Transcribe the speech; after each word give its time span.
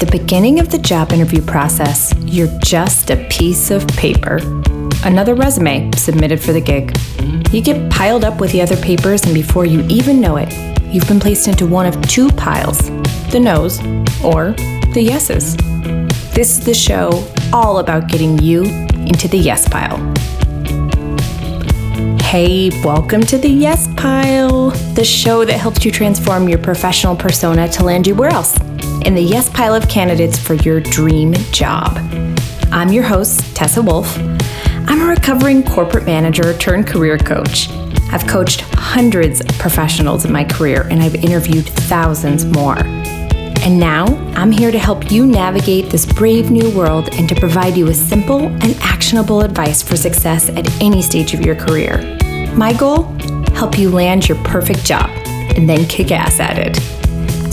the 0.00 0.06
beginning 0.10 0.60
of 0.60 0.70
the 0.70 0.78
job 0.78 1.12
interview 1.12 1.42
process, 1.42 2.14
you're 2.20 2.48
just 2.60 3.10
a 3.10 3.16
piece 3.28 3.70
of 3.70 3.86
paper. 3.88 4.38
Another 5.04 5.34
resume 5.34 5.90
submitted 5.92 6.40
for 6.40 6.54
the 6.54 6.60
gig. 6.60 6.96
You 7.52 7.60
get 7.60 7.92
piled 7.92 8.24
up 8.24 8.40
with 8.40 8.50
the 8.50 8.62
other 8.62 8.78
papers, 8.78 9.22
and 9.24 9.34
before 9.34 9.66
you 9.66 9.84
even 9.90 10.18
know 10.18 10.38
it, 10.38 10.50
you've 10.84 11.06
been 11.06 11.20
placed 11.20 11.48
into 11.48 11.66
one 11.66 11.84
of 11.84 12.00
two 12.08 12.30
piles 12.30 12.78
the 13.30 13.38
no's 13.38 13.78
or 14.24 14.52
the 14.94 15.02
yeses. 15.02 15.54
This 16.32 16.58
is 16.58 16.64
the 16.64 16.74
show 16.74 17.30
all 17.52 17.78
about 17.78 18.08
getting 18.08 18.38
you 18.38 18.62
into 19.06 19.28
the 19.28 19.36
yes 19.36 19.68
pile. 19.68 19.98
Hey, 22.22 22.70
welcome 22.82 23.22
to 23.22 23.36
the 23.36 23.48
Yes 23.48 23.88
Pile, 23.96 24.70
the 24.94 25.04
show 25.04 25.44
that 25.44 25.58
helps 25.58 25.84
you 25.84 25.90
transform 25.90 26.48
your 26.48 26.58
professional 26.58 27.16
persona 27.16 27.68
to 27.70 27.84
land 27.84 28.06
you 28.06 28.14
where 28.14 28.30
else? 28.30 28.56
In 29.04 29.14
the 29.14 29.22
Yes 29.22 29.48
Pile 29.48 29.74
of 29.74 29.88
candidates 29.88 30.38
for 30.38 30.54
your 30.54 30.78
dream 30.78 31.32
job. 31.52 31.96
I'm 32.70 32.92
your 32.92 33.02
host, 33.02 33.56
Tessa 33.56 33.80
Wolf. 33.80 34.14
I'm 34.18 35.00
a 35.00 35.06
recovering 35.06 35.62
corporate 35.62 36.04
manager 36.04 36.56
turned 36.58 36.86
career 36.86 37.16
coach. 37.16 37.70
I've 38.12 38.26
coached 38.26 38.60
hundreds 38.74 39.40
of 39.40 39.48
professionals 39.58 40.26
in 40.26 40.32
my 40.32 40.44
career 40.44 40.86
and 40.90 41.02
I've 41.02 41.14
interviewed 41.14 41.66
thousands 41.66 42.44
more. 42.44 42.78
And 42.78 43.80
now 43.80 44.04
I'm 44.34 44.52
here 44.52 44.70
to 44.70 44.78
help 44.78 45.10
you 45.10 45.26
navigate 45.26 45.90
this 45.90 46.04
brave 46.04 46.50
new 46.50 46.70
world 46.76 47.08
and 47.14 47.28
to 47.30 47.34
provide 47.34 47.76
you 47.76 47.86
with 47.86 47.96
simple 47.96 48.48
and 48.48 48.76
actionable 48.82 49.40
advice 49.40 49.82
for 49.82 49.96
success 49.96 50.50
at 50.50 50.70
any 50.82 51.00
stage 51.00 51.32
of 51.32 51.40
your 51.40 51.56
career. 51.56 51.98
My 52.54 52.74
goal? 52.74 53.04
Help 53.54 53.78
you 53.78 53.90
land 53.90 54.28
your 54.28 54.38
perfect 54.44 54.84
job 54.84 55.08
and 55.56 55.68
then 55.68 55.86
kick 55.86 56.12
ass 56.12 56.38
at 56.38 56.58
it. 56.58 56.99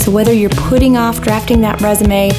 So, 0.08 0.14
whether 0.14 0.32
you're 0.32 0.50
putting 0.52 0.96
off 0.96 1.20
drafting 1.20 1.60
that 1.64 1.82
resume, 1.82 2.32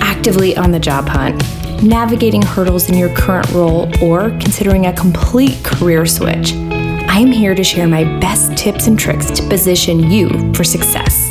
actively 0.00 0.56
on 0.56 0.72
the 0.72 0.80
job 0.80 1.06
hunt, 1.06 1.40
navigating 1.80 2.42
hurdles 2.42 2.88
in 2.88 2.98
your 2.98 3.14
current 3.14 3.48
role, 3.52 3.88
or 4.02 4.30
considering 4.30 4.86
a 4.86 4.92
complete 4.92 5.62
career 5.62 6.06
switch, 6.06 6.54
I'm 6.54 7.28
here 7.28 7.54
to 7.54 7.62
share 7.62 7.86
my 7.86 8.02
best 8.18 8.58
tips 8.58 8.88
and 8.88 8.98
tricks 8.98 9.30
to 9.30 9.48
position 9.48 10.10
you 10.10 10.52
for 10.54 10.64
success. 10.64 11.30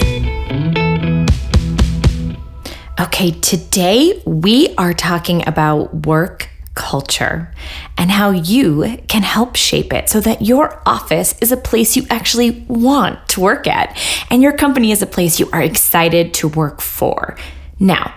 Okay, 3.02 3.31
today 3.42 4.23
we 4.26 4.73
are 4.78 4.94
talking 4.94 5.45
about 5.45 6.06
work 6.06 6.48
culture 6.74 7.54
and 7.98 8.10
how 8.10 8.32
you 8.32 8.98
can 9.08 9.22
help 9.22 9.56
shape 9.56 9.94
it 9.94 10.10
so 10.10 10.20
that 10.20 10.42
your 10.42 10.82
office 10.86 11.36
is 11.40 11.52
a 11.52 11.58
place 11.58 11.96
you 11.96 12.06
actually 12.10 12.66
want 12.68 13.28
to 13.30 13.42
work 13.42 13.68
at 13.68 13.98
and 14.32 14.42
your 14.42 14.54
company 14.54 14.92
is 14.92 15.02
a 15.02 15.08
place 15.08 15.40
you 15.40 15.50
are 15.52 15.62
excited 15.62 16.34
to 16.34 16.48
work 16.48 16.82
for. 16.82 17.38
Now, 17.80 18.14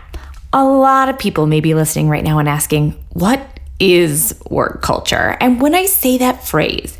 a 0.52 0.64
lot 0.64 1.08
of 1.08 1.18
people 1.18 1.46
may 1.46 1.60
be 1.60 1.74
listening 1.74 2.08
right 2.08 2.24
now 2.24 2.38
and 2.38 2.48
asking, 2.48 2.92
what 3.10 3.40
is 3.78 4.38
work 4.48 4.80
culture? 4.80 5.36
And 5.40 5.60
when 5.60 5.74
I 5.74 5.84
say 5.84 6.16
that 6.18 6.46
phrase, 6.46 6.96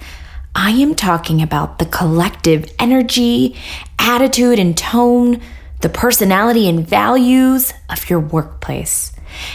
I 0.55 0.71
am 0.71 0.95
talking 0.95 1.41
about 1.41 1.79
the 1.79 1.87
collective 1.87 2.71
energy, 2.79 3.57
attitude, 3.99 4.59
and 4.59 4.77
tone, 4.77 5.41
the 5.81 5.89
personality 5.89 6.69
and 6.69 6.87
values 6.87 7.73
of 7.89 8.09
your 8.11 8.21
workplace. 8.21 9.12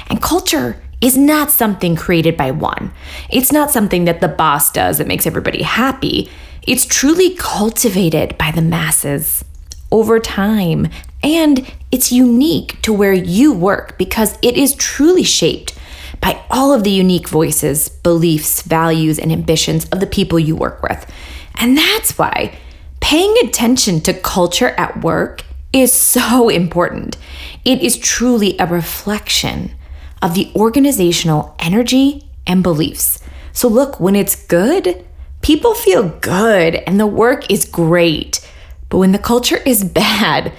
And 0.07 0.21
culture 0.21 0.81
is 1.01 1.17
not 1.17 1.51
something 1.51 1.95
created 1.95 2.37
by 2.37 2.51
one. 2.51 2.91
It's 3.29 3.51
not 3.51 3.71
something 3.71 4.05
that 4.05 4.21
the 4.21 4.27
boss 4.27 4.71
does 4.71 4.99
that 4.99 5.07
makes 5.07 5.27
everybody 5.27 5.63
happy. 5.63 6.29
It's 6.61 6.85
truly 6.85 7.35
cultivated 7.35 8.37
by 8.37 8.51
the 8.51 8.61
masses 8.61 9.43
over 9.91 10.19
time. 10.19 10.87
And 11.23 11.71
it's 11.91 12.11
unique 12.11 12.81
to 12.83 12.93
where 12.93 13.13
you 13.13 13.51
work 13.51 13.97
because 13.97 14.37
it 14.41 14.55
is 14.55 14.75
truly 14.75 15.23
shaped 15.23 15.77
by 16.19 16.43
all 16.51 16.71
of 16.71 16.83
the 16.83 16.91
unique 16.91 17.27
voices, 17.27 17.89
beliefs, 17.89 18.61
values, 18.61 19.17
and 19.17 19.31
ambitions 19.31 19.85
of 19.89 19.99
the 19.99 20.07
people 20.07 20.39
you 20.39 20.55
work 20.55 20.83
with. 20.83 21.11
And 21.55 21.77
that's 21.77 22.17
why 22.17 22.57
paying 22.99 23.35
attention 23.43 24.01
to 24.01 24.13
culture 24.13 24.69
at 24.77 25.01
work 25.01 25.43
is 25.73 25.91
so 25.91 26.49
important. 26.49 27.17
It 27.65 27.81
is 27.81 27.97
truly 27.97 28.55
a 28.59 28.67
reflection 28.67 29.71
of 30.21 30.35
the 30.35 30.51
organizational 30.55 31.55
energy 31.59 32.29
and 32.45 32.63
beliefs. 32.63 33.19
So, 33.53 33.67
look, 33.67 33.99
when 33.99 34.15
it's 34.15 34.35
good, 34.47 35.05
people 35.41 35.73
feel 35.73 36.09
good 36.09 36.75
and 36.75 36.99
the 36.99 37.07
work 37.07 37.49
is 37.49 37.65
great. 37.65 38.47
But 38.89 38.99
when 38.99 39.11
the 39.11 39.19
culture 39.19 39.57
is 39.57 39.83
bad, 40.03 40.53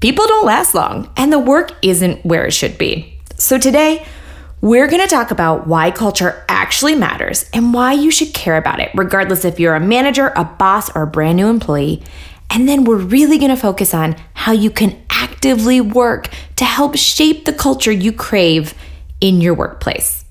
people 0.00 0.26
don't 0.26 0.46
last 0.46 0.74
long 0.74 1.10
and 1.16 1.32
the 1.32 1.38
work 1.38 1.72
isn't 1.82 2.24
where 2.24 2.46
it 2.46 2.52
should 2.52 2.78
be. 2.78 3.18
So, 3.36 3.58
today, 3.58 4.04
we're 4.60 4.86
going 4.86 5.02
to 5.02 5.08
talk 5.08 5.32
about 5.32 5.66
why 5.66 5.90
culture 5.90 6.44
actually 6.48 6.94
matters 6.94 7.50
and 7.52 7.74
why 7.74 7.94
you 7.94 8.12
should 8.12 8.32
care 8.32 8.56
about 8.56 8.78
it, 8.78 8.92
regardless 8.94 9.44
if 9.44 9.58
you're 9.58 9.74
a 9.74 9.80
manager, 9.80 10.32
a 10.36 10.44
boss, 10.44 10.94
or 10.94 11.02
a 11.02 11.06
brand 11.06 11.36
new 11.36 11.48
employee. 11.48 12.00
And 12.48 12.68
then 12.68 12.84
we're 12.84 12.96
really 12.96 13.38
going 13.38 13.50
to 13.50 13.56
focus 13.56 13.92
on 13.92 14.14
how 14.34 14.52
you 14.52 14.70
can 14.70 15.02
actively 15.10 15.80
work 15.80 16.28
to 16.56 16.64
help 16.64 16.96
shape 16.96 17.44
the 17.44 17.52
culture 17.52 17.90
you 17.90 18.12
crave 18.12 18.74
in 19.22 19.40
your 19.40 19.54
workplace. 19.54 20.26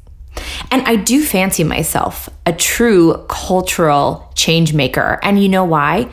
And 0.69 0.83
I 0.83 0.97
do 0.97 1.23
fancy 1.23 1.63
myself 1.63 2.29
a 2.45 2.53
true 2.53 3.25
cultural 3.27 4.31
change 4.35 4.73
maker. 4.73 5.19
And 5.23 5.41
you 5.41 5.49
know 5.49 5.65
why? 5.65 6.09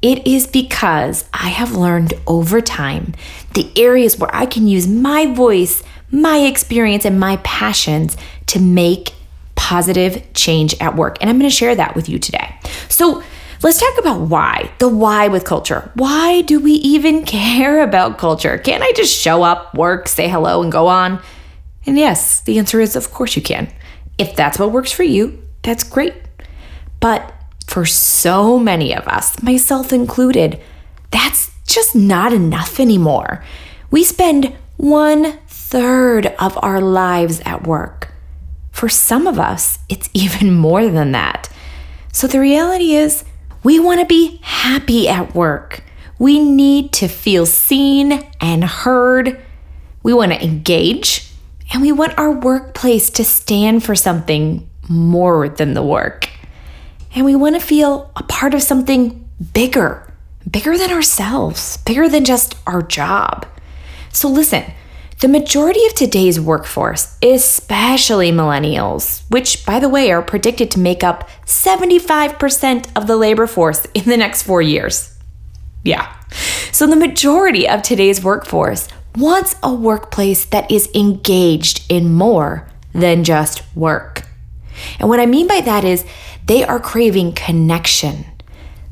It 0.00 0.26
is 0.26 0.46
because 0.46 1.28
I 1.34 1.48
have 1.48 1.76
learned 1.76 2.14
over 2.26 2.62
time 2.62 3.14
the 3.52 3.70
areas 3.76 4.16
where 4.16 4.34
I 4.34 4.46
can 4.46 4.66
use 4.66 4.88
my 4.88 5.26
voice, 5.26 5.82
my 6.10 6.38
experience, 6.38 7.04
and 7.04 7.20
my 7.20 7.36
passions 7.38 8.16
to 8.46 8.60
make 8.60 9.12
positive 9.56 10.32
change 10.32 10.74
at 10.80 10.96
work. 10.96 11.18
And 11.20 11.28
I'm 11.28 11.38
going 11.38 11.50
to 11.50 11.54
share 11.54 11.74
that 11.74 11.94
with 11.94 12.08
you 12.08 12.18
today. 12.18 12.54
So, 12.88 13.22
let's 13.62 13.78
talk 13.78 13.98
about 13.98 14.22
why 14.22 14.70
the 14.78 14.88
why 14.88 15.28
with 15.28 15.44
culture. 15.44 15.90
Why 15.94 16.40
do 16.42 16.60
we 16.60 16.72
even 16.72 17.24
care 17.26 17.82
about 17.82 18.16
culture? 18.16 18.56
Can't 18.56 18.82
I 18.82 18.92
just 18.92 19.14
show 19.14 19.42
up, 19.42 19.74
work, 19.74 20.08
say 20.08 20.28
hello, 20.28 20.62
and 20.62 20.72
go 20.72 20.86
on? 20.86 21.20
And 21.86 21.98
yes, 21.98 22.40
the 22.40 22.58
answer 22.58 22.80
is 22.80 22.96
of 22.96 23.12
course 23.12 23.36
you 23.36 23.42
can. 23.42 23.72
If 24.18 24.36
that's 24.36 24.58
what 24.58 24.72
works 24.72 24.92
for 24.92 25.02
you, 25.02 25.42
that's 25.62 25.84
great. 25.84 26.14
But 27.00 27.32
for 27.66 27.86
so 27.86 28.58
many 28.58 28.94
of 28.94 29.06
us, 29.06 29.42
myself 29.42 29.92
included, 29.92 30.60
that's 31.10 31.50
just 31.66 31.94
not 31.94 32.32
enough 32.32 32.80
anymore. 32.80 33.44
We 33.90 34.04
spend 34.04 34.56
one 34.76 35.38
third 35.46 36.26
of 36.38 36.58
our 36.62 36.80
lives 36.80 37.40
at 37.44 37.66
work. 37.66 38.12
For 38.72 38.88
some 38.88 39.26
of 39.26 39.38
us, 39.38 39.78
it's 39.88 40.10
even 40.14 40.54
more 40.54 40.88
than 40.88 41.12
that. 41.12 41.48
So 42.12 42.26
the 42.26 42.40
reality 42.40 42.94
is, 42.94 43.24
we 43.62 43.78
want 43.78 44.00
to 44.00 44.06
be 44.06 44.38
happy 44.42 45.08
at 45.08 45.34
work. 45.34 45.84
We 46.18 46.38
need 46.38 46.92
to 46.94 47.08
feel 47.08 47.46
seen 47.46 48.26
and 48.40 48.64
heard. 48.64 49.40
We 50.02 50.12
want 50.14 50.32
to 50.32 50.42
engage 50.42 51.29
and 51.70 51.82
we 51.82 51.92
want 51.92 52.18
our 52.18 52.32
workplace 52.32 53.10
to 53.10 53.24
stand 53.24 53.84
for 53.84 53.94
something 53.94 54.68
more 54.88 55.48
than 55.48 55.74
the 55.74 55.82
work. 55.82 56.28
And 57.14 57.24
we 57.24 57.36
want 57.36 57.54
to 57.54 57.60
feel 57.60 58.10
a 58.16 58.22
part 58.24 58.54
of 58.54 58.62
something 58.62 59.28
bigger, 59.52 60.12
bigger 60.48 60.76
than 60.76 60.90
ourselves, 60.90 61.76
bigger 61.78 62.08
than 62.08 62.24
just 62.24 62.56
our 62.66 62.82
job. 62.82 63.46
So, 64.12 64.28
listen, 64.28 64.64
the 65.20 65.28
majority 65.28 65.84
of 65.86 65.94
today's 65.94 66.40
workforce, 66.40 67.16
especially 67.22 68.32
millennials, 68.32 69.22
which, 69.28 69.64
by 69.66 69.78
the 69.78 69.88
way, 69.88 70.10
are 70.10 70.22
predicted 70.22 70.70
to 70.72 70.80
make 70.80 71.04
up 71.04 71.28
75% 71.46 72.90
of 72.96 73.06
the 73.06 73.16
labor 73.16 73.46
force 73.46 73.86
in 73.94 74.04
the 74.04 74.16
next 74.16 74.42
four 74.42 74.62
years. 74.62 75.16
Yeah. 75.84 76.12
So, 76.72 76.86
the 76.86 76.96
majority 76.96 77.68
of 77.68 77.82
today's 77.82 78.22
workforce 78.22 78.88
wants 79.16 79.56
a 79.62 79.72
workplace 79.72 80.44
that 80.46 80.70
is 80.70 80.88
engaged 80.94 81.84
in 81.88 82.12
more 82.12 82.68
than 82.92 83.24
just 83.24 83.62
work. 83.76 84.22
And 84.98 85.08
what 85.08 85.20
I 85.20 85.26
mean 85.26 85.46
by 85.46 85.60
that 85.60 85.84
is 85.84 86.04
they 86.46 86.64
are 86.64 86.80
craving 86.80 87.32
connection, 87.32 88.24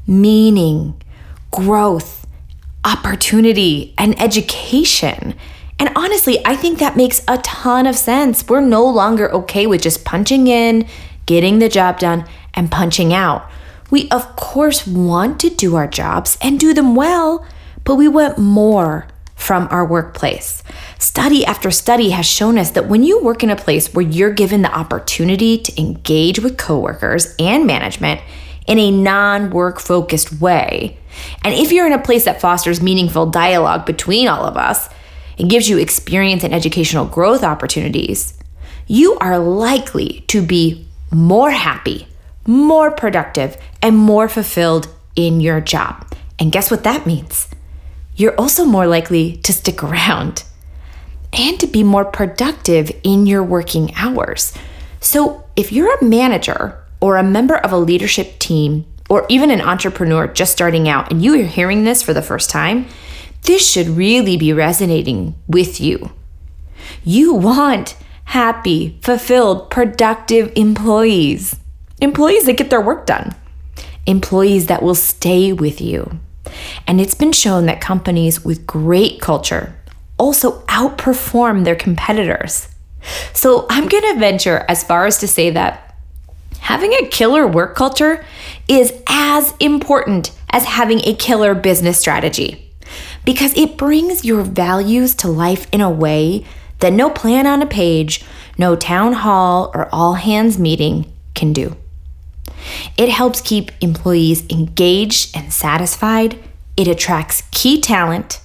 meaning, 0.06 1.00
growth, 1.50 2.26
opportunity, 2.84 3.94
and 3.98 4.20
education. 4.20 5.34
And 5.78 5.90
honestly, 5.94 6.44
I 6.44 6.56
think 6.56 6.78
that 6.78 6.96
makes 6.96 7.22
a 7.28 7.38
ton 7.38 7.86
of 7.86 7.96
sense. 7.96 8.48
We're 8.48 8.60
no 8.60 8.84
longer 8.84 9.32
okay 9.32 9.66
with 9.66 9.82
just 9.82 10.04
punching 10.04 10.48
in, 10.48 10.86
getting 11.26 11.58
the 11.58 11.68
job 11.68 11.98
done, 11.98 12.24
and 12.54 12.70
punching 12.70 13.12
out. 13.12 13.48
We, 13.90 14.08
of 14.10 14.36
course, 14.36 14.86
want 14.86 15.40
to 15.40 15.50
do 15.50 15.76
our 15.76 15.86
jobs 15.86 16.36
and 16.42 16.60
do 16.60 16.74
them 16.74 16.94
well, 16.94 17.46
but 17.84 17.94
we 17.94 18.08
want 18.08 18.38
more 18.38 19.06
from 19.38 19.68
our 19.70 19.86
workplace. 19.86 20.62
Study 20.98 21.46
after 21.46 21.70
study 21.70 22.10
has 22.10 22.26
shown 22.26 22.58
us 22.58 22.72
that 22.72 22.88
when 22.88 23.04
you 23.04 23.22
work 23.22 23.42
in 23.42 23.50
a 23.50 23.56
place 23.56 23.94
where 23.94 24.04
you're 24.04 24.32
given 24.32 24.62
the 24.62 24.76
opportunity 24.76 25.56
to 25.56 25.80
engage 25.80 26.40
with 26.40 26.58
coworkers 26.58 27.34
and 27.38 27.66
management 27.66 28.20
in 28.66 28.78
a 28.78 28.90
non 28.90 29.50
work 29.50 29.80
focused 29.80 30.40
way, 30.40 30.98
and 31.44 31.54
if 31.54 31.72
you're 31.72 31.86
in 31.86 31.92
a 31.92 32.02
place 32.02 32.24
that 32.24 32.40
fosters 32.40 32.82
meaningful 32.82 33.26
dialogue 33.26 33.86
between 33.86 34.28
all 34.28 34.44
of 34.44 34.56
us, 34.56 34.88
and 35.38 35.48
gives 35.48 35.68
you 35.68 35.78
experience 35.78 36.42
and 36.42 36.52
educational 36.52 37.06
growth 37.06 37.44
opportunities, 37.44 38.34
you 38.88 39.16
are 39.20 39.38
likely 39.38 40.24
to 40.26 40.42
be 40.42 40.86
more 41.12 41.52
happy, 41.52 42.08
more 42.46 42.90
productive, 42.90 43.56
and 43.80 43.96
more 43.96 44.28
fulfilled 44.28 44.88
in 45.14 45.40
your 45.40 45.60
job. 45.60 46.04
And 46.40 46.50
guess 46.50 46.70
what 46.70 46.84
that 46.84 47.06
means? 47.06 47.48
You're 48.18 48.34
also 48.34 48.64
more 48.64 48.88
likely 48.88 49.36
to 49.38 49.52
stick 49.52 49.84
around 49.84 50.42
and 51.32 51.58
to 51.60 51.68
be 51.68 51.84
more 51.84 52.04
productive 52.04 52.90
in 53.04 53.26
your 53.26 53.44
working 53.44 53.94
hours. 53.94 54.52
So, 55.00 55.44
if 55.54 55.70
you're 55.70 55.96
a 55.96 56.04
manager 56.04 56.84
or 57.00 57.16
a 57.16 57.22
member 57.22 57.56
of 57.56 57.70
a 57.70 57.78
leadership 57.78 58.40
team 58.40 58.86
or 59.08 59.24
even 59.28 59.52
an 59.52 59.60
entrepreneur 59.60 60.26
just 60.26 60.50
starting 60.50 60.88
out 60.88 61.12
and 61.12 61.22
you 61.22 61.40
are 61.40 61.44
hearing 61.44 61.84
this 61.84 62.02
for 62.02 62.12
the 62.12 62.20
first 62.20 62.50
time, 62.50 62.86
this 63.42 63.70
should 63.70 63.86
really 63.86 64.36
be 64.36 64.52
resonating 64.52 65.36
with 65.46 65.80
you. 65.80 66.10
You 67.04 67.34
want 67.34 67.96
happy, 68.24 68.98
fulfilled, 69.00 69.70
productive 69.70 70.52
employees. 70.56 71.54
Employees 72.00 72.46
that 72.46 72.56
get 72.56 72.68
their 72.68 72.80
work 72.80 73.06
done. 73.06 73.36
Employees 74.06 74.66
that 74.66 74.82
will 74.82 74.96
stay 74.96 75.52
with 75.52 75.80
you. 75.80 76.18
And 76.86 77.00
it's 77.00 77.14
been 77.14 77.32
shown 77.32 77.66
that 77.66 77.80
companies 77.80 78.44
with 78.44 78.66
great 78.66 79.20
culture 79.20 79.74
also 80.18 80.60
outperform 80.62 81.64
their 81.64 81.76
competitors. 81.76 82.68
So 83.32 83.66
I'm 83.70 83.88
going 83.88 84.14
to 84.14 84.18
venture 84.18 84.64
as 84.68 84.82
far 84.82 85.06
as 85.06 85.18
to 85.18 85.28
say 85.28 85.50
that 85.50 85.94
having 86.60 86.92
a 86.92 87.08
killer 87.08 87.46
work 87.46 87.76
culture 87.76 88.24
is 88.66 88.92
as 89.06 89.54
important 89.60 90.32
as 90.50 90.64
having 90.64 91.00
a 91.04 91.14
killer 91.14 91.54
business 91.54 91.98
strategy 91.98 92.72
because 93.24 93.56
it 93.56 93.76
brings 93.76 94.24
your 94.24 94.42
values 94.42 95.14
to 95.14 95.28
life 95.28 95.66
in 95.72 95.80
a 95.80 95.90
way 95.90 96.44
that 96.80 96.92
no 96.92 97.10
plan 97.10 97.46
on 97.46 97.62
a 97.62 97.66
page, 97.66 98.24
no 98.56 98.74
town 98.76 99.12
hall, 99.12 99.70
or 99.74 99.88
all 99.92 100.14
hands 100.14 100.58
meeting 100.58 101.12
can 101.34 101.52
do. 101.52 101.76
It 102.96 103.08
helps 103.08 103.40
keep 103.40 103.70
employees 103.80 104.44
engaged 104.50 105.36
and 105.36 105.52
satisfied. 105.52 106.38
It 106.76 106.88
attracts 106.88 107.42
key 107.50 107.80
talent 107.80 108.40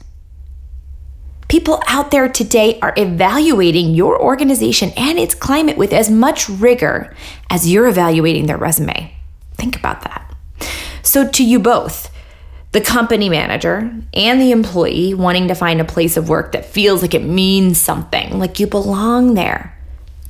People 1.53 1.83
out 1.85 2.09
there 2.09 2.27
today 2.27 2.79
are 2.81 2.95
evaluating 2.97 3.93
your 3.93 4.19
organization 4.19 4.91
and 4.97 5.19
its 5.19 5.35
climate 5.35 5.77
with 5.77 5.93
as 5.93 6.09
much 6.09 6.49
rigor 6.49 7.15
as 7.47 7.71
you're 7.71 7.87
evaluating 7.87 8.47
their 8.47 8.57
resume. 8.57 9.13
Think 9.53 9.75
about 9.75 10.01
that. 10.01 10.35
So, 11.03 11.29
to 11.29 11.43
you 11.43 11.59
both, 11.59 12.11
the 12.71 12.81
company 12.81 13.29
manager 13.29 13.93
and 14.15 14.41
the 14.41 14.49
employee 14.49 15.13
wanting 15.13 15.47
to 15.49 15.53
find 15.53 15.79
a 15.79 15.85
place 15.85 16.17
of 16.17 16.27
work 16.27 16.53
that 16.53 16.65
feels 16.65 17.03
like 17.03 17.13
it 17.13 17.23
means 17.23 17.79
something, 17.79 18.39
like 18.39 18.59
you 18.59 18.65
belong 18.65 19.35
there, 19.35 19.77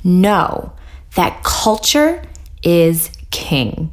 know 0.04 0.74
that 1.14 1.42
culture 1.42 2.22
is 2.62 3.08
king. 3.34 3.90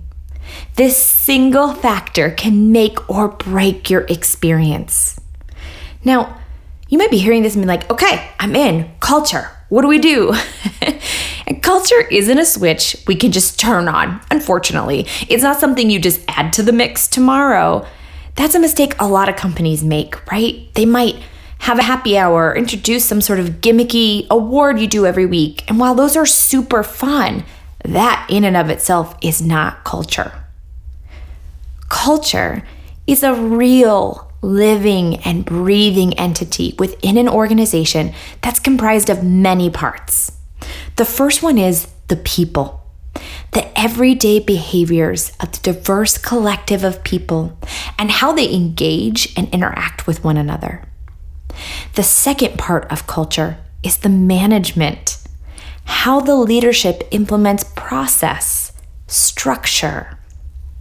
This 0.76 0.96
single 0.96 1.74
factor 1.74 2.30
can 2.30 2.72
make 2.72 3.10
or 3.10 3.28
break 3.28 3.90
your 3.90 4.02
experience. 4.02 5.20
Now, 6.06 6.38
you 6.90 6.98
might 6.98 7.10
be 7.10 7.18
hearing 7.18 7.42
this 7.42 7.56
and 7.56 7.64
be 7.64 7.68
like, 7.68 7.90
okay, 7.90 8.30
I'm 8.40 8.56
in. 8.56 8.92
Culture. 9.00 9.50
What 9.70 9.82
do 9.82 9.88
we 9.88 9.98
do? 9.98 10.34
and 11.48 11.64
culture 11.64 12.02
isn't 12.12 12.38
a 12.38 12.46
switch 12.46 12.96
we 13.08 13.16
can 13.16 13.32
just 13.32 13.60
turn 13.60 13.88
on, 13.88 14.22
unfortunately. 14.30 15.08
It's 15.28 15.44
not 15.44 15.60
something 15.60 15.90
you 15.90 16.00
just 16.00 16.22
add 16.28 16.54
to 16.54 16.64
the 16.64 16.74
mix 16.74 17.08
tomorrow. 17.08 17.86
That's 18.36 18.56
a 18.56 18.60
mistake 18.60 18.94
a 19.00 19.08
lot 19.08 19.28
of 19.28 19.36
companies 19.36 19.84
make, 19.84 20.32
right? 20.32 20.72
They 20.76 20.86
might 20.86 21.16
have 21.60 21.80
a 21.80 21.84
happy 21.84 22.18
hour, 22.18 22.56
introduce 22.56 23.06
some 23.06 23.22
sort 23.22 23.40
of 23.40 23.62
gimmicky 23.62 24.28
award 24.30 24.80
you 24.80 24.88
do 24.88 25.06
every 25.06 25.26
week. 25.26 25.64
And 25.68 25.80
while 25.80 25.96
those 25.96 26.16
are 26.16 26.26
super 26.26 26.84
fun, 26.84 27.46
that 27.86 28.28
in 28.30 28.44
and 28.44 28.58
of 28.58 28.70
itself 28.70 29.16
is 29.22 29.42
not 29.42 29.84
culture. 29.84 30.32
Culture 31.90 32.64
is 33.08 33.24
a 33.24 33.34
real 33.34 34.32
living 34.42 35.18
and 35.18 35.46
breathing 35.46 36.18
entity 36.18 36.76
within 36.80 37.18
an 37.18 37.30
organization 37.30 38.14
that's 38.42 38.60
comprised 38.60 39.10
of 39.10 39.24
many 39.24 39.70
parts. 39.70 40.32
The 40.96 41.06
first 41.06 41.44
one 41.44 41.58
is 41.58 41.88
the 42.08 42.16
people, 42.16 42.82
the 43.52 43.68
everyday 43.80 44.40
behaviors 44.40 45.32
of 45.40 45.52
the 45.52 45.74
diverse 45.74 46.18
collective 46.18 46.84
of 46.84 47.04
people 47.04 47.58
and 47.98 48.10
how 48.10 48.34
they 48.34 48.52
engage 48.54 49.34
and 49.38 49.48
interact 49.54 50.08
with 50.08 50.24
one 50.24 50.38
another. 50.38 50.84
The 51.96 52.04
second 52.04 52.58
part 52.58 52.92
of 52.92 53.08
culture 53.08 53.58
is 53.84 53.98
the 53.98 54.10
management, 54.10 55.18
how 55.86 56.20
the 56.20 56.36
leadership 56.36 57.08
implements 57.12 57.64
process, 57.76 58.72
structure, 59.08 60.18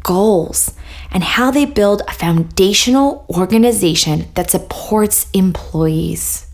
goals, 0.02 0.74
and 1.10 1.22
how 1.22 1.50
they 1.50 1.64
build 1.64 2.02
a 2.08 2.12
foundational 2.12 3.26
organization 3.28 4.26
that 4.34 4.50
supports 4.50 5.28
employees. 5.32 6.46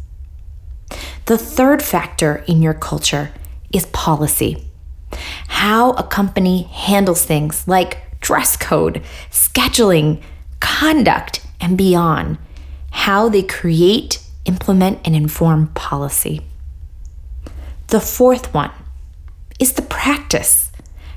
The 1.27 1.39
third 1.39 1.83
factor 1.83 2.45
in 2.47 2.63
your 2.63 2.75
culture 2.75 3.33
is 3.73 3.87
policy. 3.87 4.65
How 5.49 5.93
a 5.93 6.03
company 6.03 6.63
handles 6.65 7.25
things 7.25 7.67
like 7.67 8.21
dress 8.21 8.57
code, 8.57 9.03
scheduling, 9.31 10.23
conduct, 10.61 11.45
and 11.61 11.77
beyond. 11.77 12.39
How 12.91 13.29
they 13.29 13.43
create, 13.43 14.21
implement, 14.45 15.01
and 15.05 15.15
inform 15.15 15.69
policy. 15.69 16.43
The 17.89 18.01
fourth 18.01 18.53
one 18.53 18.73
is 19.61 19.75
the 19.75 19.83
practice. 19.83 20.73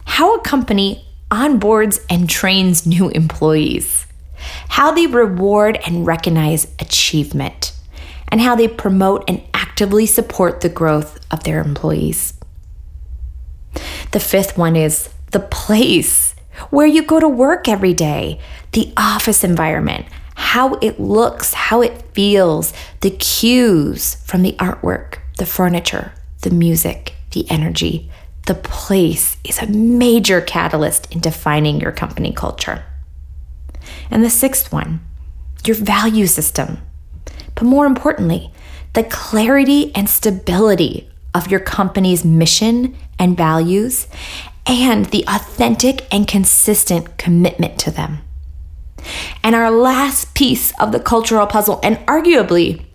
How 0.06 0.36
a 0.36 0.42
company 0.42 1.04
onboards 1.32 2.00
and 2.12 2.30
trains 2.30 2.86
new 2.86 3.10
employees, 3.10 4.06
how 4.68 4.92
they 4.92 5.08
reward 5.08 5.80
and 5.88 6.06
recognize 6.06 6.68
achievement, 6.80 7.74
and 8.28 8.40
how 8.40 8.56
they 8.56 8.68
promote 8.68 9.24
and 9.28 9.42
actively 9.54 10.06
support 10.06 10.62
the 10.62 10.70
growth 10.70 11.20
of 11.32 11.44
their 11.44 11.60
employees. 11.60 12.36
The 14.12 14.20
fifth 14.20 14.56
one 14.56 14.76
is 14.76 15.10
the 15.32 15.40
place 15.40 16.36
where 16.70 16.88
you 16.88 17.02
go 17.02 17.20
to 17.20 17.28
work 17.28 17.68
every 17.68 17.96
day, 17.96 18.40
the 18.74 18.94
office 18.96 19.44
environment, 19.44 20.06
how 20.36 20.76
it 20.76 21.00
looks, 21.00 21.54
how 21.54 21.82
it 21.82 22.04
feels, 22.14 22.74
the 23.02 23.12
cues 23.12 24.16
from 24.26 24.44
the 24.44 24.54
artwork, 24.54 25.18
the 25.38 25.46
furniture, 25.46 26.14
the 26.42 26.50
music, 26.50 27.14
the 27.32 27.50
energy, 27.50 28.10
the 28.46 28.56
place 28.56 29.38
is 29.44 29.62
a 29.62 29.68
major 29.68 30.42
catalyst 30.42 31.12
in 31.14 31.20
defining 31.20 31.80
your 31.80 31.92
company 31.92 32.32
culture. 32.32 32.84
And 34.10 34.24
the 34.24 34.30
sixth 34.30 34.72
one, 34.72 35.02
your 35.66 35.76
value 35.76 36.28
system. 36.28 36.80
But 37.56 37.66
more 37.66 37.86
importantly, 37.86 38.52
the 38.94 39.04
clarity 39.04 39.94
and 39.96 40.10
stability 40.10 41.10
of 41.36 41.52
your 41.52 41.60
company's 41.60 42.26
mission 42.26 42.96
and 43.20 43.38
values 43.38 44.08
and 44.66 45.06
the 45.06 45.26
authentic 45.28 46.08
and 46.12 46.28
consistent 46.28 47.18
commitment 47.18 47.80
to 47.80 47.92
them. 47.92 48.20
And 49.44 49.56
our 49.56 49.72
last 49.72 50.34
piece 50.34 50.74
of 50.80 50.92
the 50.92 51.00
cultural 51.00 51.48
puzzle, 51.48 51.80
and 51.84 51.98
arguably 52.08 52.86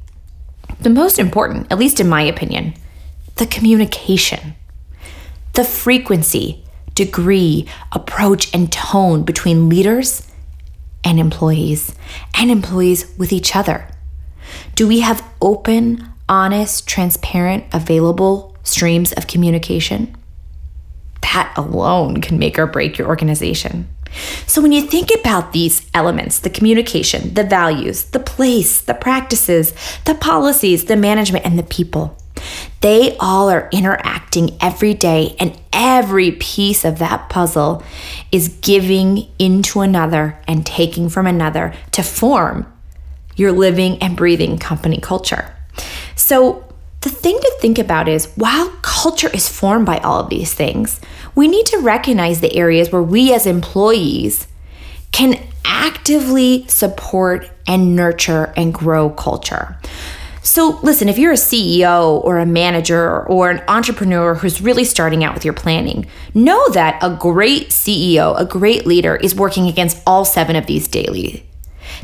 the 0.80 0.90
most 0.90 1.18
important, 1.18 1.70
at 1.70 1.78
least 1.78 2.00
in 2.00 2.08
my 2.08 2.22
opinion, 2.22 2.74
the 3.36 3.46
communication 3.46 4.54
the 5.54 5.64
frequency, 5.64 6.64
degree, 6.94 7.66
approach, 7.92 8.52
and 8.52 8.70
tone 8.70 9.22
between 9.22 9.68
leaders 9.68 10.28
and 11.02 11.18
employees, 11.18 11.94
and 12.34 12.50
employees 12.50 13.10
with 13.16 13.32
each 13.32 13.56
other? 13.56 13.88
Do 14.74 14.86
we 14.86 15.00
have 15.00 15.24
open, 15.40 16.08
honest, 16.28 16.86
transparent, 16.88 17.64
available 17.72 18.56
streams 18.62 19.12
of 19.12 19.26
communication? 19.26 20.16
That 21.22 21.52
alone 21.56 22.20
can 22.20 22.38
make 22.38 22.58
or 22.58 22.66
break 22.66 22.98
your 22.98 23.08
organization. 23.08 23.88
So, 24.46 24.62
when 24.62 24.72
you 24.72 24.82
think 24.82 25.10
about 25.18 25.52
these 25.52 25.88
elements 25.92 26.38
the 26.38 26.50
communication, 26.50 27.34
the 27.34 27.42
values, 27.42 28.04
the 28.04 28.20
place, 28.20 28.80
the 28.80 28.94
practices, 28.94 29.72
the 30.04 30.14
policies, 30.14 30.84
the 30.84 30.96
management, 30.96 31.44
and 31.44 31.58
the 31.58 31.64
people 31.64 32.16
they 32.80 33.16
all 33.18 33.50
are 33.50 33.68
interacting 33.72 34.56
every 34.60 34.94
day, 34.94 35.36
and 35.38 35.58
every 35.72 36.32
piece 36.32 36.84
of 36.84 36.98
that 36.98 37.28
puzzle 37.28 37.82
is 38.30 38.48
giving 38.60 39.28
into 39.38 39.80
another 39.80 40.38
and 40.46 40.64
taking 40.64 41.08
from 41.08 41.26
another 41.26 41.74
to 41.92 42.02
form 42.02 42.70
your 43.36 43.52
living 43.52 43.98
and 44.02 44.16
breathing 44.16 44.58
company 44.58 44.98
culture. 44.98 45.54
So, 46.14 46.64
the 47.00 47.10
thing 47.10 47.38
to 47.38 47.56
think 47.60 47.78
about 47.78 48.08
is 48.08 48.32
while 48.36 48.70
culture 48.80 49.28
is 49.28 49.46
formed 49.46 49.84
by 49.84 49.98
all 49.98 50.20
of 50.20 50.30
these 50.30 50.54
things, 50.54 51.00
we 51.34 51.48
need 51.48 51.66
to 51.66 51.78
recognize 51.78 52.40
the 52.40 52.56
areas 52.56 52.90
where 52.90 53.02
we 53.02 53.34
as 53.34 53.46
employees 53.46 54.46
can 55.12 55.38
actively 55.64 56.66
support 56.66 57.50
and 57.66 57.94
nurture 57.94 58.54
and 58.56 58.72
grow 58.72 59.10
culture. 59.10 59.78
So, 60.44 60.78
listen, 60.82 61.08
if 61.08 61.16
you're 61.16 61.32
a 61.32 61.36
CEO 61.36 62.22
or 62.22 62.38
a 62.38 62.44
manager 62.44 63.26
or 63.26 63.48
an 63.48 63.64
entrepreneur 63.66 64.34
who's 64.34 64.60
really 64.60 64.84
starting 64.84 65.24
out 65.24 65.32
with 65.32 65.42
your 65.42 65.54
planning, 65.54 66.06
know 66.34 66.68
that 66.68 66.98
a 67.02 67.16
great 67.18 67.70
CEO, 67.70 68.38
a 68.38 68.44
great 68.44 68.86
leader, 68.86 69.16
is 69.16 69.34
working 69.34 69.68
against 69.68 70.02
all 70.06 70.26
seven 70.26 70.54
of 70.54 70.66
these 70.66 70.86
daily. 70.86 71.46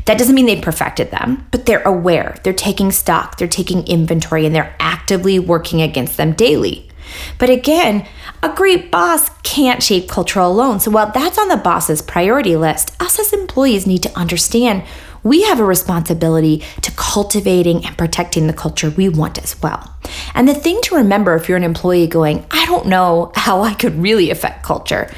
That 0.05 0.17
doesn't 0.17 0.33
mean 0.33 0.47
they've 0.47 0.61
perfected 0.61 1.11
them, 1.11 1.47
but 1.51 1.67
they're 1.67 1.83
aware, 1.83 2.39
they're 2.43 2.51
taking 2.51 2.91
stock, 2.91 3.37
they're 3.37 3.47
taking 3.47 3.85
inventory, 3.85 4.47
and 4.47 4.55
they're 4.55 4.75
actively 4.79 5.37
working 5.37 5.83
against 5.83 6.17
them 6.17 6.33
daily. 6.33 6.89
But 7.37 7.51
again, 7.51 8.07
a 8.41 8.49
great 8.49 8.89
boss 8.89 9.29
can't 9.43 9.83
shape 9.83 10.09
culture 10.09 10.39
alone. 10.39 10.79
So 10.79 10.89
while 10.89 11.11
that's 11.11 11.37
on 11.37 11.49
the 11.49 11.57
boss's 11.57 12.01
priority 12.01 12.55
list, 12.55 12.99
us 12.99 13.19
as 13.19 13.33
employees 13.33 13.85
need 13.85 14.01
to 14.01 14.17
understand 14.17 14.83
we 15.23 15.43
have 15.43 15.59
a 15.59 15.65
responsibility 15.65 16.63
to 16.81 16.91
cultivating 16.91 17.85
and 17.85 17.97
protecting 17.97 18.47
the 18.47 18.53
culture 18.53 18.89
we 18.89 19.09
want 19.09 19.41
as 19.43 19.61
well. 19.61 19.95
And 20.33 20.47
the 20.47 20.53
thing 20.53 20.79
to 20.83 20.95
remember 20.95 21.35
if 21.35 21.47
you're 21.47 21.57
an 21.57 21.63
employee 21.63 22.07
going, 22.07 22.45
I 22.51 22.65
don't 22.65 22.87
know 22.87 23.31
how 23.35 23.61
I 23.61 23.73
could 23.73 24.01
really 24.01 24.29
affect 24.29 24.63
culture, 24.63 25.13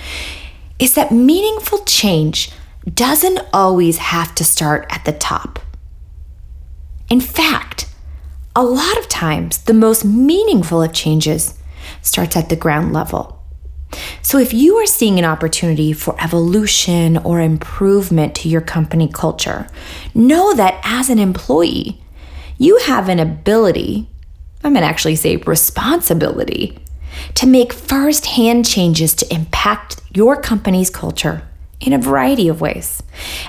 is 0.79 0.95
that 0.95 1.11
meaningful 1.11 1.79
change 1.85 2.51
doesn't 2.91 3.39
always 3.53 3.97
have 3.97 4.35
to 4.35 4.43
start 4.43 4.85
at 4.89 5.05
the 5.05 5.13
top. 5.13 5.59
In 7.09 7.21
fact, 7.21 7.87
a 8.55 8.63
lot 8.63 8.97
of 8.97 9.07
times 9.07 9.59
the 9.59 9.73
most 9.73 10.03
meaningful 10.03 10.81
of 10.81 10.93
changes 10.93 11.57
starts 12.01 12.35
at 12.35 12.49
the 12.49 12.55
ground 12.55 12.93
level. 12.93 13.42
So, 14.21 14.37
if 14.37 14.53
you 14.53 14.75
are 14.77 14.85
seeing 14.85 15.19
an 15.19 15.25
opportunity 15.25 15.93
for 15.93 16.15
evolution 16.21 17.17
or 17.17 17.39
improvement 17.39 18.35
to 18.35 18.49
your 18.49 18.61
company 18.61 19.07
culture, 19.07 19.67
know 20.13 20.53
that 20.53 20.79
as 20.83 21.09
an 21.09 21.19
employee, 21.19 22.01
you 22.57 22.77
have 22.85 23.09
an 23.09 23.19
ability, 23.19 24.07
I'm 24.63 24.73
to 24.73 24.81
actually 24.81 25.15
say 25.15 25.37
responsibility, 25.37 26.77
to 27.35 27.47
make 27.47 27.73
first 27.73 28.25
hand 28.25 28.65
changes 28.65 29.13
to 29.15 29.33
impact 29.33 30.01
your 30.13 30.39
company's 30.39 30.89
culture 30.89 31.47
in 31.79 31.93
a 31.93 31.97
variety 31.97 32.47
of 32.47 32.61
ways. 32.61 33.03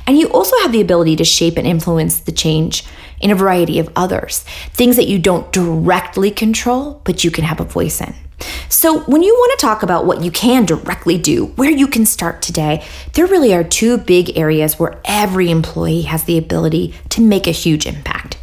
And 0.07 0.19
you 0.19 0.29
also 0.29 0.57
have 0.63 0.73
the 0.73 0.81
ability 0.81 1.17
to 1.17 1.25
shape 1.25 1.57
and 1.57 1.67
influence 1.67 2.19
the 2.19 2.33
change 2.33 2.85
in 3.21 3.31
a 3.31 3.35
variety 3.35 3.79
of 3.79 3.89
others, 3.97 4.41
things 4.73 4.97
that 4.97 5.07
you 5.07 5.19
don't 5.19 5.53
directly 5.53 6.31
control, 6.31 7.01
but 7.05 7.25
you 7.25 7.31
can 7.31 7.45
have 7.45 7.61
a 7.61 7.65
voice 7.65 8.01
in. 8.01 8.15
So, 8.69 9.00
when 9.05 9.23
you 9.23 9.33
want 9.33 9.59
to 9.59 9.67
talk 9.67 9.83
about 9.83 10.05
what 10.05 10.23
you 10.23 10.31
can 10.31 10.67
directly 10.67 11.17
do, 11.17 11.47
where 11.57 11.71
you 11.71 11.87
can 11.87 12.05
start 12.05 12.43
today, 12.43 12.85
there 13.12 13.26
really 13.26 13.55
are 13.55 13.64
two 13.64 13.99
big 13.99 14.37
areas 14.37 14.79
where 14.79 15.00
every 15.05 15.50
employee 15.50 16.03
has 16.03 16.25
the 16.25 16.38
ability 16.38 16.93
to 17.11 17.21
make 17.21 17.47
a 17.47 17.53
huge 17.53 17.87
impact. 17.87 18.37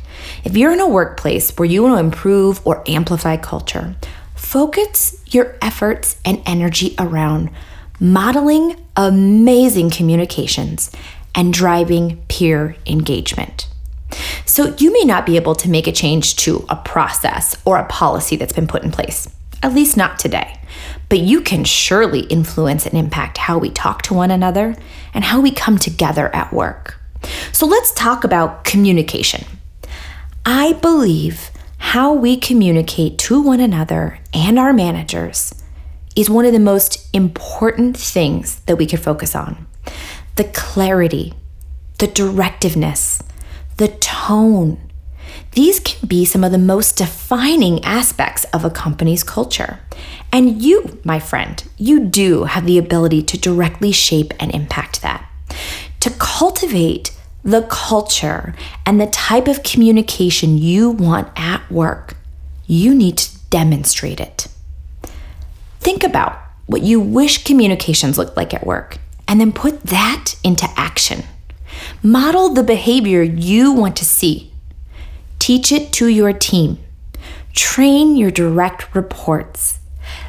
If 0.44 0.58
you're 0.58 0.72
in 0.72 0.80
a 0.80 0.90
workplace 0.90 1.56
where 1.58 1.68
you 1.68 1.84
want 1.84 1.96
to 1.96 2.04
improve 2.04 2.66
or 2.66 2.84
amplify 2.88 3.38
culture, 3.38 3.96
focus 4.34 5.22
your 5.28 5.58
efforts 5.62 6.20
and 6.26 6.42
energy 6.46 6.96
around 6.98 7.52
modeling 8.00 8.84
amazing 8.96 9.90
communications 9.90 10.92
and 11.36 11.54
driving 11.54 12.18
peer 12.30 12.76
engagement. 12.88 13.68
So, 14.46 14.76
you 14.78 14.92
may 14.92 15.04
not 15.04 15.26
be 15.26 15.36
able 15.36 15.56
to 15.56 15.70
make 15.70 15.88
a 15.88 15.92
change 15.92 16.36
to 16.38 16.66
a 16.70 16.78
process 16.78 17.56
or 17.64 17.78
a 17.78 17.88
policy 17.88 18.38
that's 18.38 18.54
been 18.54 18.68
put 18.68 18.84
in 18.84 18.92
place 18.92 19.28
at 19.64 19.74
least 19.74 19.98
not 19.98 20.20
today. 20.20 20.60
But 21.10 21.20
you 21.20 21.42
can 21.42 21.64
surely 21.64 22.22
influence 22.22 22.86
and 22.86 22.98
impact 22.98 23.38
how 23.38 23.58
we 23.58 23.70
talk 23.70 24.02
to 24.04 24.14
one 24.14 24.32
another 24.32 24.76
and 25.14 25.24
how 25.26 25.42
we 25.42 25.52
come 25.52 25.78
together 25.78 26.34
at 26.36 26.54
work. 26.54 27.00
So 27.52 27.66
let's 27.66 27.94
talk 27.94 28.24
about 28.24 28.64
communication. 28.64 29.46
I 30.46 30.74
believe 30.74 31.52
how 31.78 32.14
we 32.14 32.38
communicate 32.38 33.18
to 33.20 33.42
one 33.42 33.60
another 33.60 34.20
and 34.34 34.58
our 34.58 34.74
managers 34.74 35.54
is 36.16 36.30
one 36.30 36.46
of 36.46 36.54
the 36.54 36.60
most 36.60 37.10
important 37.14 37.98
things 37.98 38.60
that 38.62 38.78
we 38.78 38.86
could 38.86 39.00
focus 39.00 39.36
on. 39.36 39.68
The 40.36 40.46
clarity, 40.46 41.34
the 42.00 42.08
directiveness, 42.08 43.22
the 43.78 43.90
tone, 43.90 44.91
these 45.52 45.82
can 45.82 46.08
be 46.08 46.24
some 46.24 46.44
of 46.44 46.52
the 46.52 46.58
most 46.58 46.98
defining 46.98 47.84
aspects 47.84 48.46
of 48.46 48.64
a 48.64 48.70
company's 48.70 49.24
culture. 49.24 49.80
And 50.32 50.62
you, 50.62 51.00
my 51.04 51.20
friend, 51.20 51.62
you 51.78 52.06
do 52.06 52.46
have 52.46 52.66
the 52.66 52.78
ability 52.78 53.22
to 53.24 53.38
directly 53.38 53.92
shape 53.92 54.34
and 54.40 54.54
impact 54.56 55.02
that. 55.02 55.30
To 56.02 56.10
cultivate 56.12 57.12
the 57.44 57.64
culture 57.64 58.56
and 58.86 59.00
the 59.00 59.08
type 59.08 59.48
of 59.48 59.64
communication 59.64 60.58
you 60.58 60.90
want 60.92 61.28
at 61.36 61.70
work, 61.70 62.16
you 62.66 62.94
need 62.94 63.18
to 63.18 63.38
demonstrate 63.50 64.22
it. 64.22 64.48
Think 65.82 66.04
about 66.04 66.40
what 66.68 66.84
you 66.84 67.02
wish 67.02 67.44
communications 67.44 68.18
looked 68.18 68.38
like 68.38 68.54
at 68.54 68.66
work 68.66 69.00
and 69.28 69.42
then 69.42 69.52
put 69.52 69.84
that 69.84 70.36
into 70.44 70.70
action. 70.78 71.24
Model 72.02 72.54
the 72.54 72.64
behavior 72.64 73.22
you 73.22 73.74
want 73.74 73.98
to 73.98 74.06
see 74.06 74.51
Teach 75.42 75.72
it 75.72 75.92
to 75.94 76.06
your 76.06 76.34
team. 76.34 76.78
Train 77.52 78.16
your 78.16 78.30
direct 78.30 78.94
reports. 78.94 79.80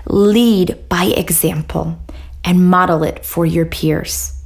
Lead 0.06 0.88
by 0.88 1.04
example 1.04 1.98
and 2.42 2.66
model 2.66 3.02
it 3.02 3.22
for 3.22 3.44
your 3.44 3.66
peers. 3.66 4.42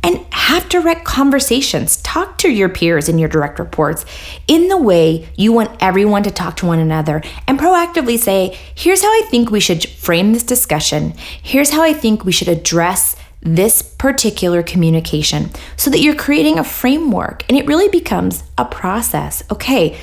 And 0.00 0.24
have 0.30 0.68
direct 0.68 1.04
conversations. 1.04 2.00
Talk 2.02 2.38
to 2.38 2.48
your 2.48 2.68
peers 2.68 3.08
and 3.08 3.18
your 3.18 3.28
direct 3.28 3.58
reports 3.58 4.04
in 4.46 4.68
the 4.68 4.78
way 4.78 5.28
you 5.34 5.52
want 5.52 5.76
everyone 5.82 6.22
to 6.22 6.30
talk 6.30 6.56
to 6.58 6.66
one 6.66 6.78
another 6.78 7.20
and 7.48 7.58
proactively 7.58 8.16
say, 8.16 8.56
here's 8.76 9.02
how 9.02 9.08
I 9.08 9.26
think 9.28 9.50
we 9.50 9.58
should 9.58 9.84
frame 9.84 10.34
this 10.34 10.44
discussion. 10.44 11.14
Here's 11.42 11.72
how 11.72 11.82
I 11.82 11.94
think 11.94 12.24
we 12.24 12.30
should 12.30 12.46
address 12.46 13.16
this 13.54 13.82
particular 13.82 14.62
communication 14.62 15.50
so 15.76 15.90
that 15.90 16.00
you're 16.00 16.14
creating 16.14 16.58
a 16.58 16.64
framework 16.64 17.44
and 17.48 17.56
it 17.56 17.66
really 17.66 17.88
becomes 17.88 18.44
a 18.56 18.64
process. 18.64 19.42
Okay, 19.50 19.98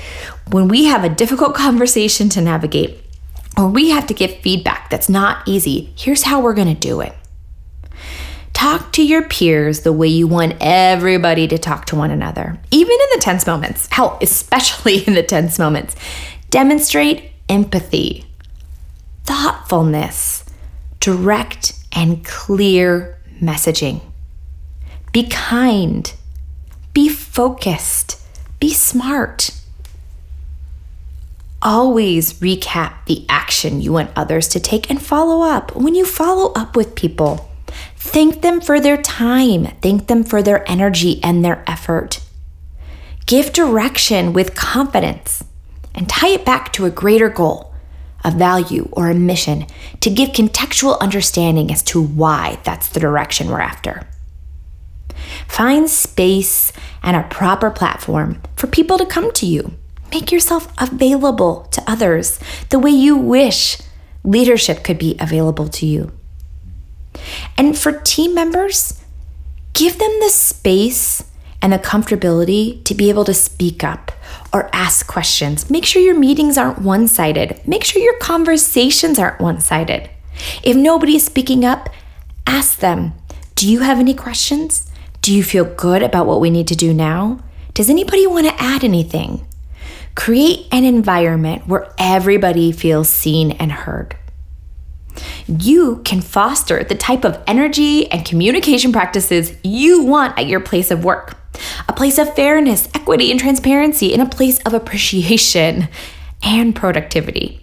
when 0.51 0.67
we 0.67 0.85
have 0.85 1.03
a 1.03 1.09
difficult 1.09 1.55
conversation 1.65 2.29
to 2.29 2.41
navigate 2.41 3.01
or 3.57 3.67
we 3.67 3.89
have 3.89 4.07
to 4.07 4.13
give 4.13 4.35
feedback 4.37 4.89
that's 4.89 5.09
not 5.09 5.47
easy, 5.47 5.93
here's 5.97 6.23
how 6.23 6.41
we're 6.41 6.53
going 6.53 6.73
to 6.73 6.79
do 6.79 7.01
it. 7.01 7.13
Talk 8.53 8.93
to 8.93 9.05
your 9.05 9.21
peers 9.21 9.81
the 9.81 9.93
way 9.93 10.07
you 10.07 10.27
want 10.27 10.55
everybody 10.61 11.47
to 11.47 11.57
talk 11.57 11.85
to 11.87 11.95
one 11.95 12.09
another, 12.09 12.57
even 12.71 12.93
in 12.93 13.07
the 13.13 13.21
tense 13.21 13.45
moments. 13.45 13.87
Hell, 13.91 14.17
especially 14.21 14.99
in 15.05 15.13
the 15.13 15.23
tense 15.23 15.59
moments. 15.59 15.95
Demonstrate 16.49 17.31
empathy, 17.49 18.25
thoughtfulness, 19.25 20.45
direct 20.99 21.73
and 21.91 22.25
clear 22.25 23.14
messaging. 23.41 24.01
Be 25.11 25.27
kind. 25.27 26.13
Be 26.93 27.09
focused. 27.09 28.21
Be 28.59 28.73
smart. 28.73 29.51
Always 31.61 32.33
recap 32.39 33.05
the 33.05 33.25
action 33.27 33.81
you 33.81 33.93
want 33.93 34.11
others 34.15 34.47
to 34.49 34.59
take 34.59 34.89
and 34.89 35.01
follow 35.01 35.41
up. 35.41 35.75
When 35.75 35.95
you 35.95 36.05
follow 36.05 36.51
up 36.53 36.75
with 36.75 36.95
people, 36.95 37.49
thank 37.95 38.41
them 38.41 38.61
for 38.61 38.79
their 38.79 39.01
time, 39.01 39.65
thank 39.81 40.07
them 40.07 40.23
for 40.23 40.43
their 40.43 40.69
energy 40.69 41.19
and 41.23 41.43
their 41.43 41.63
effort. 41.67 42.21
Give 43.25 43.51
direction 43.51 44.31
with 44.31 44.55
confidence 44.55 45.43
and 45.95 46.07
tie 46.07 46.29
it 46.29 46.45
back 46.45 46.71
to 46.73 46.85
a 46.85 46.91
greater 46.91 47.29
goal 47.29 47.73
a 48.25 48.31
value, 48.31 48.89
or 48.91 49.09
a 49.09 49.13
mission 49.13 49.67
to 50.01 50.09
give 50.09 50.29
contextual 50.29 50.99
understanding 50.99 51.71
as 51.71 51.83
to 51.83 52.01
why 52.01 52.59
that's 52.63 52.89
the 52.89 52.99
direction 52.99 53.47
we're 53.47 53.61
after. 53.61 54.07
Find 55.47 55.89
space 55.89 56.73
and 57.03 57.15
a 57.15 57.27
proper 57.29 57.69
platform 57.69 58.41
for 58.55 58.67
people 58.67 58.97
to 58.97 59.05
come 59.05 59.31
to 59.33 59.45
you. 59.45 59.73
Make 60.11 60.31
yourself 60.31 60.73
available 60.79 61.63
to 61.71 61.83
others 61.87 62.39
the 62.69 62.79
way 62.79 62.91
you 62.91 63.15
wish 63.15 63.77
leadership 64.23 64.83
could 64.83 64.97
be 64.97 65.15
available 65.19 65.67
to 65.67 65.85
you. 65.85 66.11
And 67.57 67.77
for 67.77 67.91
team 67.91 68.33
members, 68.33 69.01
give 69.73 69.99
them 69.99 70.19
the 70.19 70.29
space 70.29 71.23
and 71.65 71.73
the 71.73 71.79
comfortability 71.79 72.83
to 72.83 72.93
be 72.93 73.09
able 73.09 73.25
to 73.25 73.33
speak 73.33 73.83
up 73.83 74.11
or 74.53 74.69
ask 74.71 75.07
questions. 75.07 75.67
Make 75.67 75.83
sure 75.83 75.99
your 75.99 76.13
meetings 76.13 76.59
aren't 76.59 76.77
one 76.77 77.07
sided. 77.07 77.59
Make 77.65 77.83
sure 77.83 78.03
your 78.03 78.19
conversations 78.19 79.17
aren't 79.17 79.41
one 79.41 79.59
sided. 79.59 80.07
If 80.61 80.77
nobody 80.77 81.15
is 81.15 81.25
speaking 81.25 81.65
up, 81.65 81.89
ask 82.45 82.77
them 82.77 83.13
Do 83.55 83.67
you 83.67 83.79
have 83.79 83.97
any 83.97 84.13
questions? 84.13 84.91
Do 85.21 85.33
you 85.33 85.43
feel 85.43 85.65
good 85.65 86.03
about 86.03 86.27
what 86.27 86.39
we 86.39 86.51
need 86.51 86.67
to 86.67 86.75
do 86.75 86.93
now? 86.93 87.39
Does 87.73 87.89
anybody 87.89 88.27
want 88.27 88.45
to 88.45 88.61
add 88.61 88.83
anything? 88.83 89.43
Create 90.13 90.67
an 90.71 90.83
environment 90.83 91.65
where 91.65 91.91
everybody 91.97 92.73
feels 92.73 93.09
seen 93.09 93.53
and 93.53 93.71
heard. 93.71 94.15
You 95.47 96.03
can 96.05 96.21
foster 96.21 96.83
the 96.83 96.93
type 96.93 97.23
of 97.23 97.41
energy 97.47 98.11
and 98.11 98.23
communication 98.23 98.91
practices 98.91 99.57
you 99.63 100.03
want 100.03 100.37
at 100.37 100.45
your 100.45 100.59
place 100.59 100.91
of 100.91 101.03
work. 101.03 101.35
A 101.87 101.93
place 101.93 102.17
of 102.17 102.33
fairness, 102.35 102.87
equity, 102.93 103.31
and 103.31 103.39
transparency, 103.39 104.13
and 104.13 104.21
a 104.21 104.25
place 104.25 104.59
of 104.59 104.73
appreciation 104.73 105.87
and 106.43 106.75
productivity. 106.75 107.61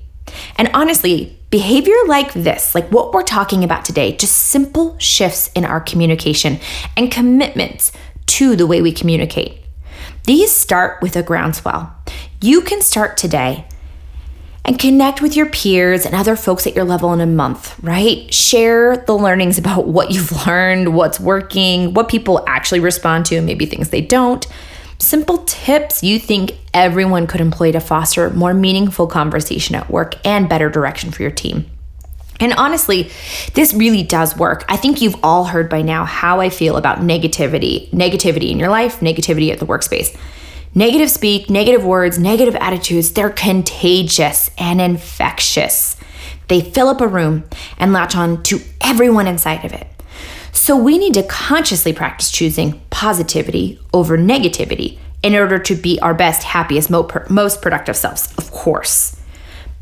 And 0.57 0.71
honestly, 0.75 1.39
behavior 1.51 1.95
like 2.07 2.33
this, 2.33 2.75
like 2.75 2.91
what 2.91 3.13
we're 3.13 3.23
talking 3.23 3.63
about 3.65 3.85
today, 3.85 4.17
just 4.17 4.37
simple 4.37 4.99
shifts 4.99 5.51
in 5.55 5.65
our 5.65 5.81
communication 5.81 6.59
and 6.97 7.11
commitments 7.11 7.93
to 8.27 8.57
the 8.57 8.67
way 8.67 8.81
we 8.81 8.93
communicate. 8.93 9.59
These 10.25 10.55
start 10.55 11.03
with 11.03 11.17
a 11.17 11.23
groundswell. 11.23 11.95
You 12.41 12.63
can 12.63 12.81
start 12.81 13.17
today 13.17 13.67
and 14.65 14.79
connect 14.79 15.21
with 15.21 15.37
your 15.37 15.47
peers 15.47 16.07
and 16.07 16.15
other 16.15 16.37
folks 16.37 16.67
at 16.67 16.75
your 16.75 16.85
level 16.85 17.13
in 17.13 17.21
a 17.21 17.27
month, 17.27 17.79
right? 17.83 18.33
Share 18.33 18.97
the 18.97 19.17
learnings 19.17 19.59
about 19.59 19.89
what 19.89 20.11
you've 20.11 20.47
learned, 20.47 20.95
what's 20.95 21.19
working, 21.19 21.95
what 21.95 22.09
people 22.09 22.45
actually 22.47 22.81
respond 22.81 23.27
to, 23.27 23.41
maybe 23.41 23.67
things 23.67 23.91
they 23.91 24.01
don't. 24.01 24.47
Simple 24.99 25.39
tips 25.39 26.05
you 26.05 26.21
think 26.21 26.53
everyone 26.73 27.27
could 27.27 27.41
employ 27.41 27.73
to 27.73 27.81
foster 27.81 28.31
more 28.31 28.55
meaningful 28.55 29.09
conversation 29.09 29.75
at 29.75 29.91
work 29.91 30.15
and 30.25 30.49
better 30.49 30.71
direction 30.71 31.11
for 31.11 31.23
your 31.23 31.33
team. 31.33 31.67
And 32.39 32.53
honestly, 32.55 33.11
this 33.55 33.75
really 33.75 34.03
does 34.03 34.37
work. 34.37 34.65
I 34.69 34.77
think 34.77 35.01
you've 35.01 35.17
all 35.23 35.45
heard 35.45 35.69
by 35.69 35.83
now 35.83 36.05
how 36.05 36.41
I 36.41 36.51
feel 36.51 36.77
about 36.77 36.99
negativity, 36.99 37.91
negativity 37.91 38.51
in 38.51 38.59
your 38.59 38.69
life, 38.69 39.01
negativity 39.01 39.51
at 39.51 39.59
the 39.59 39.67
workspace. 39.67 40.17
Negative 40.75 41.11
speak, 41.11 41.51
negative 41.51 41.85
words, 41.85 42.19
negative 42.19 42.57
attitudes, 42.57 43.13
they're 43.13 43.29
contagious 43.29 44.51
and 44.57 44.81
infectious. 44.81 45.97
They 46.49 46.63
fill 46.63 46.89
up 46.89 47.03
a 47.03 47.07
room 47.07 47.45
and 47.77 47.93
latch 47.93 48.17
on 48.17 48.43
to 48.45 48.61
everyone 48.81 49.27
inside 49.27 49.65
of 49.67 49.73
it. 49.75 49.87
So 50.53 50.77
we 50.77 50.97
need 50.97 51.15
to 51.15 51.25
consciously 51.25 51.93
practice 51.93 52.31
choosing 52.31 52.81
positivity 52.89 53.79
over 53.93 54.17
negativity 54.17 54.99
in 55.23 55.35
order 55.35 55.59
to 55.59 55.75
be 55.75 56.01
our 56.01 56.15
best, 56.15 56.43
happiest, 56.43 56.89
most 56.91 57.63
productive 57.63 57.97
selves, 57.97 58.33
of 58.39 58.51
course. 58.51 59.21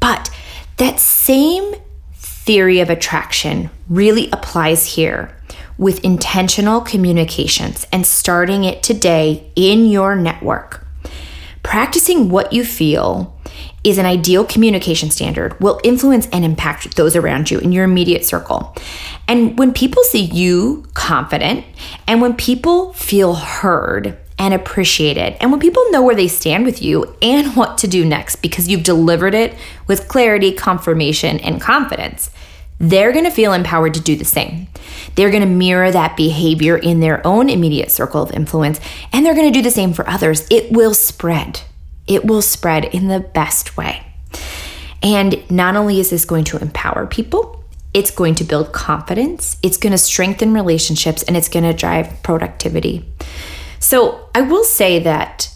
But 0.01 0.31
that 0.79 0.99
same 0.99 1.75
theory 2.15 2.81
of 2.81 2.91
attraction 2.91 3.71
really 3.89 4.29
applies 4.33 4.95
here 4.95 5.37
with 5.81 6.05
intentional 6.05 6.83
communications 6.83 7.87
and 7.91 8.07
starting 8.07 8.65
it 8.65 8.83
today 8.83 9.51
in 9.57 9.87
your 9.87 10.15
network. 10.15 10.87
Practicing 11.63 12.29
what 12.29 12.53
you 12.53 12.67
feel 12.67 13.35
is 13.83 13.97
an 13.97 14.05
ideal 14.05 14.45
communication 14.45 15.11
standard 15.11 15.59
will 15.59 15.81
influence 15.83 16.29
and 16.35 16.45
impact 16.45 16.97
those 16.97 17.17
around 17.17 17.51
you 17.51 17.59
in 17.61 17.73
your 17.73 17.85
immediate 17.85 18.27
circle. 18.27 18.77
And 19.27 19.59
when 19.59 19.73
people 19.73 20.03
see 20.03 20.21
you 20.21 20.85
confident 20.93 21.65
and 22.07 22.21
when 22.21 22.35
people 22.35 22.93
feel 22.93 23.35
heard 23.35 24.19
and 24.39 24.53
appreciated, 24.53 25.39
and 25.41 25.51
when 25.51 25.61
people 25.61 25.91
know 25.91 26.03
where 26.03 26.15
they 26.15 26.29
stand 26.29 26.67
with 26.67 26.83
you 26.83 27.17
and 27.23 27.49
what 27.57 27.79
to 27.79 27.89
do 27.89 28.05
next 28.05 28.37
because 28.37 28.69
you've 28.69 28.85
delivered 28.85 29.35
it 29.35 29.57
with 29.87 30.09
clarity, 30.09 30.53
confirmation, 30.53 31.39
and 31.41 31.59
confidence, 31.59 32.31
they're 32.81 33.13
going 33.13 33.27
to 33.27 33.31
feel 33.31 33.53
empowered 33.53 33.95
to 33.95 34.01
do 34.01 34.17
the 34.17 34.25
same. 34.25 34.67
They're 35.15 35.31
going 35.31 35.43
to 35.43 35.49
mirror 35.49 35.91
that 35.91 36.17
behavior 36.17 36.79
in 36.79 37.01
their 37.01 37.25
own 37.27 37.51
immediate 37.51 37.91
circle 37.91 38.23
of 38.23 38.33
influence, 38.33 38.81
and 39.13 39.25
they're 39.25 39.35
going 39.35 39.53
to 39.53 39.59
do 39.59 39.63
the 39.63 39.71
same 39.71 39.93
for 39.93 40.09
others. 40.09 40.47
It 40.51 40.73
will 40.73 40.95
spread. 40.95 41.61
It 42.07 42.25
will 42.25 42.43
spread 42.43 42.87
in 42.87 43.09
the 43.09 43.21
best 43.21 43.77
way. 43.77 44.03
And 45.03 45.49
not 45.51 45.77
only 45.77 46.01
is 46.01 46.11
this 46.11 46.25
going 46.25 46.45
to 46.45 46.59
empower 46.59 47.07
people, 47.07 47.63
it's 47.93 48.11
going 48.11 48.35
to 48.37 48.45
build 48.45 48.73
confidence, 48.73 49.59
it's 49.63 49.77
going 49.77 49.93
to 49.93 49.99
strengthen 49.99 50.55
relationships, 50.55 51.23
and 51.23 51.37
it's 51.37 51.49
going 51.49 51.65
to 51.65 51.75
drive 51.75 52.23
productivity. 52.23 53.05
So 53.79 54.29
I 54.35 54.43
will 54.43 54.65
say 54.65 55.01
that 55.01 55.51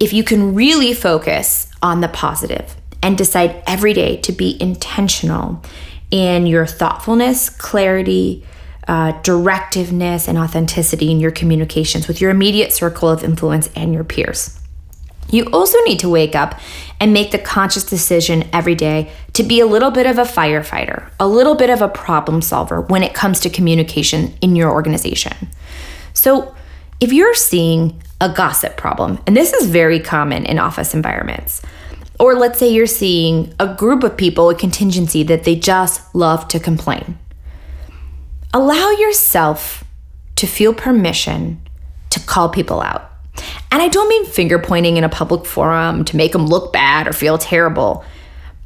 if 0.00 0.12
you 0.12 0.24
can 0.24 0.54
really 0.54 0.94
focus 0.94 1.70
on 1.82 2.00
the 2.00 2.08
positive 2.08 2.76
and 3.02 3.16
decide 3.16 3.62
every 3.66 3.92
day 3.92 4.16
to 4.22 4.32
be 4.32 4.60
intentional 4.60 5.62
in 6.10 6.46
your 6.46 6.66
thoughtfulness, 6.66 7.50
clarity, 7.50 8.44
uh, 8.86 9.12
directiveness, 9.22 10.28
and 10.28 10.38
authenticity 10.38 11.10
in 11.10 11.20
your 11.20 11.30
communications 11.30 12.08
with 12.08 12.20
your 12.20 12.30
immediate 12.30 12.72
circle 12.72 13.08
of 13.08 13.22
influence 13.22 13.68
and 13.76 13.92
your 13.92 14.04
peers. 14.04 14.58
You 15.30 15.44
also 15.52 15.78
need 15.84 15.98
to 16.00 16.08
wake 16.08 16.34
up 16.34 16.58
and 17.00 17.12
make 17.12 17.30
the 17.30 17.38
conscious 17.38 17.84
decision 17.84 18.48
every 18.52 18.74
day 18.74 19.12
to 19.34 19.42
be 19.42 19.60
a 19.60 19.66
little 19.66 19.90
bit 19.90 20.06
of 20.06 20.18
a 20.18 20.22
firefighter, 20.22 21.10
a 21.20 21.28
little 21.28 21.54
bit 21.54 21.70
of 21.70 21.82
a 21.82 21.88
problem 21.88 22.40
solver 22.40 22.80
when 22.80 23.02
it 23.02 23.14
comes 23.14 23.40
to 23.40 23.50
communication 23.50 24.34
in 24.40 24.56
your 24.56 24.70
organization. 24.70 25.48
So, 26.14 26.54
if 27.00 27.12
you're 27.12 27.34
seeing 27.34 28.02
a 28.20 28.28
gossip 28.28 28.76
problem, 28.76 29.20
and 29.26 29.36
this 29.36 29.52
is 29.52 29.68
very 29.68 30.00
common 30.00 30.44
in 30.46 30.58
office 30.58 30.94
environments, 30.94 31.62
or 32.18 32.34
let's 32.34 32.58
say 32.58 32.68
you're 32.68 32.86
seeing 32.86 33.54
a 33.60 33.74
group 33.74 34.02
of 34.02 34.16
people, 34.16 34.50
a 34.50 34.54
contingency 34.54 35.22
that 35.24 35.44
they 35.44 35.54
just 35.54 36.14
love 36.14 36.48
to 36.48 36.58
complain. 36.58 37.18
Allow 38.52 38.90
yourself 38.90 39.84
to 40.36 40.46
feel 40.46 40.74
permission 40.74 41.60
to 42.10 42.20
call 42.20 42.48
people 42.48 42.80
out. 42.80 43.10
And 43.70 43.82
I 43.82 43.88
don't 43.88 44.08
mean 44.08 44.24
finger 44.26 44.58
pointing 44.58 44.96
in 44.96 45.04
a 45.04 45.08
public 45.08 45.44
forum 45.44 46.04
to 46.06 46.16
make 46.16 46.32
them 46.32 46.46
look 46.46 46.72
bad 46.72 47.06
or 47.06 47.12
feel 47.12 47.38
terrible. 47.38 48.04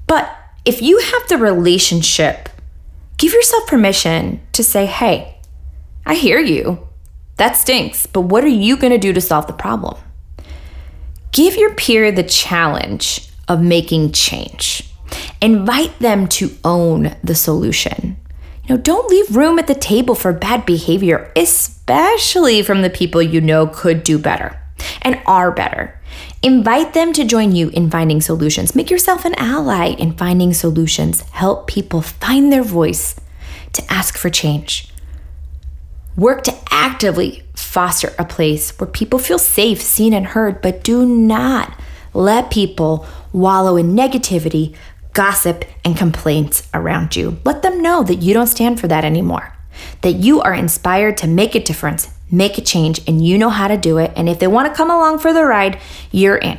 But 0.06 0.34
if 0.64 0.80
you 0.80 0.98
have 0.98 1.28
the 1.28 1.38
relationship, 1.38 2.48
give 3.18 3.32
yourself 3.32 3.66
permission 3.66 4.40
to 4.52 4.62
say, 4.62 4.86
hey, 4.86 5.38
I 6.06 6.14
hear 6.14 6.38
you. 6.38 6.86
That 7.36 7.56
stinks, 7.56 8.06
but 8.06 8.22
what 8.22 8.44
are 8.44 8.48
you 8.48 8.76
going 8.76 8.92
to 8.92 8.98
do 8.98 9.12
to 9.12 9.20
solve 9.20 9.46
the 9.46 9.52
problem? 9.52 9.96
Give 11.32 11.56
your 11.56 11.74
peer 11.74 12.12
the 12.12 12.22
challenge 12.22 13.31
of 13.52 13.60
making 13.60 14.12
change. 14.12 14.88
Invite 15.42 15.98
them 15.98 16.26
to 16.28 16.56
own 16.64 17.14
the 17.22 17.34
solution. 17.34 18.16
You 18.64 18.76
know, 18.76 18.80
don't 18.80 19.10
leave 19.10 19.36
room 19.36 19.58
at 19.58 19.66
the 19.66 19.74
table 19.74 20.14
for 20.14 20.32
bad 20.32 20.64
behavior, 20.64 21.30
especially 21.36 22.62
from 22.62 22.80
the 22.80 22.90
people 22.90 23.20
you 23.20 23.40
know 23.40 23.66
could 23.66 24.04
do 24.04 24.18
better 24.18 24.58
and 25.02 25.20
are 25.26 25.52
better. 25.52 26.00
Invite 26.42 26.94
them 26.94 27.12
to 27.12 27.24
join 27.24 27.54
you 27.54 27.68
in 27.70 27.90
finding 27.90 28.20
solutions. 28.20 28.74
Make 28.74 28.90
yourself 28.90 29.24
an 29.24 29.34
ally 29.36 29.88
in 29.88 30.16
finding 30.16 30.54
solutions. 30.54 31.20
Help 31.30 31.66
people 31.66 32.00
find 32.00 32.50
their 32.50 32.62
voice 32.62 33.16
to 33.74 33.92
ask 33.92 34.16
for 34.16 34.30
change. 34.30 34.88
Work 36.16 36.44
to 36.44 36.56
actively 36.70 37.42
foster 37.54 38.12
a 38.18 38.24
place 38.24 38.78
where 38.78 38.88
people 38.88 39.18
feel 39.18 39.38
safe, 39.38 39.80
seen, 39.80 40.12
and 40.12 40.26
heard, 40.26 40.62
but 40.62 40.82
do 40.82 41.06
not 41.06 41.78
let 42.14 42.50
people 42.50 43.06
wallow 43.32 43.76
in 43.76 43.94
negativity, 43.94 44.74
gossip, 45.12 45.64
and 45.84 45.96
complaints 45.96 46.68
around 46.74 47.16
you. 47.16 47.38
Let 47.44 47.62
them 47.62 47.82
know 47.82 48.02
that 48.02 48.16
you 48.16 48.34
don't 48.34 48.46
stand 48.46 48.80
for 48.80 48.88
that 48.88 49.04
anymore, 49.04 49.54
that 50.02 50.12
you 50.12 50.40
are 50.40 50.54
inspired 50.54 51.16
to 51.18 51.26
make 51.26 51.54
a 51.54 51.62
difference, 51.62 52.08
make 52.30 52.58
a 52.58 52.62
change, 52.62 53.00
and 53.06 53.24
you 53.24 53.38
know 53.38 53.50
how 53.50 53.68
to 53.68 53.76
do 53.76 53.98
it. 53.98 54.12
And 54.16 54.28
if 54.28 54.38
they 54.38 54.46
want 54.46 54.68
to 54.68 54.76
come 54.76 54.90
along 54.90 55.18
for 55.18 55.32
the 55.32 55.44
ride, 55.44 55.78
you're 56.10 56.36
in. 56.36 56.58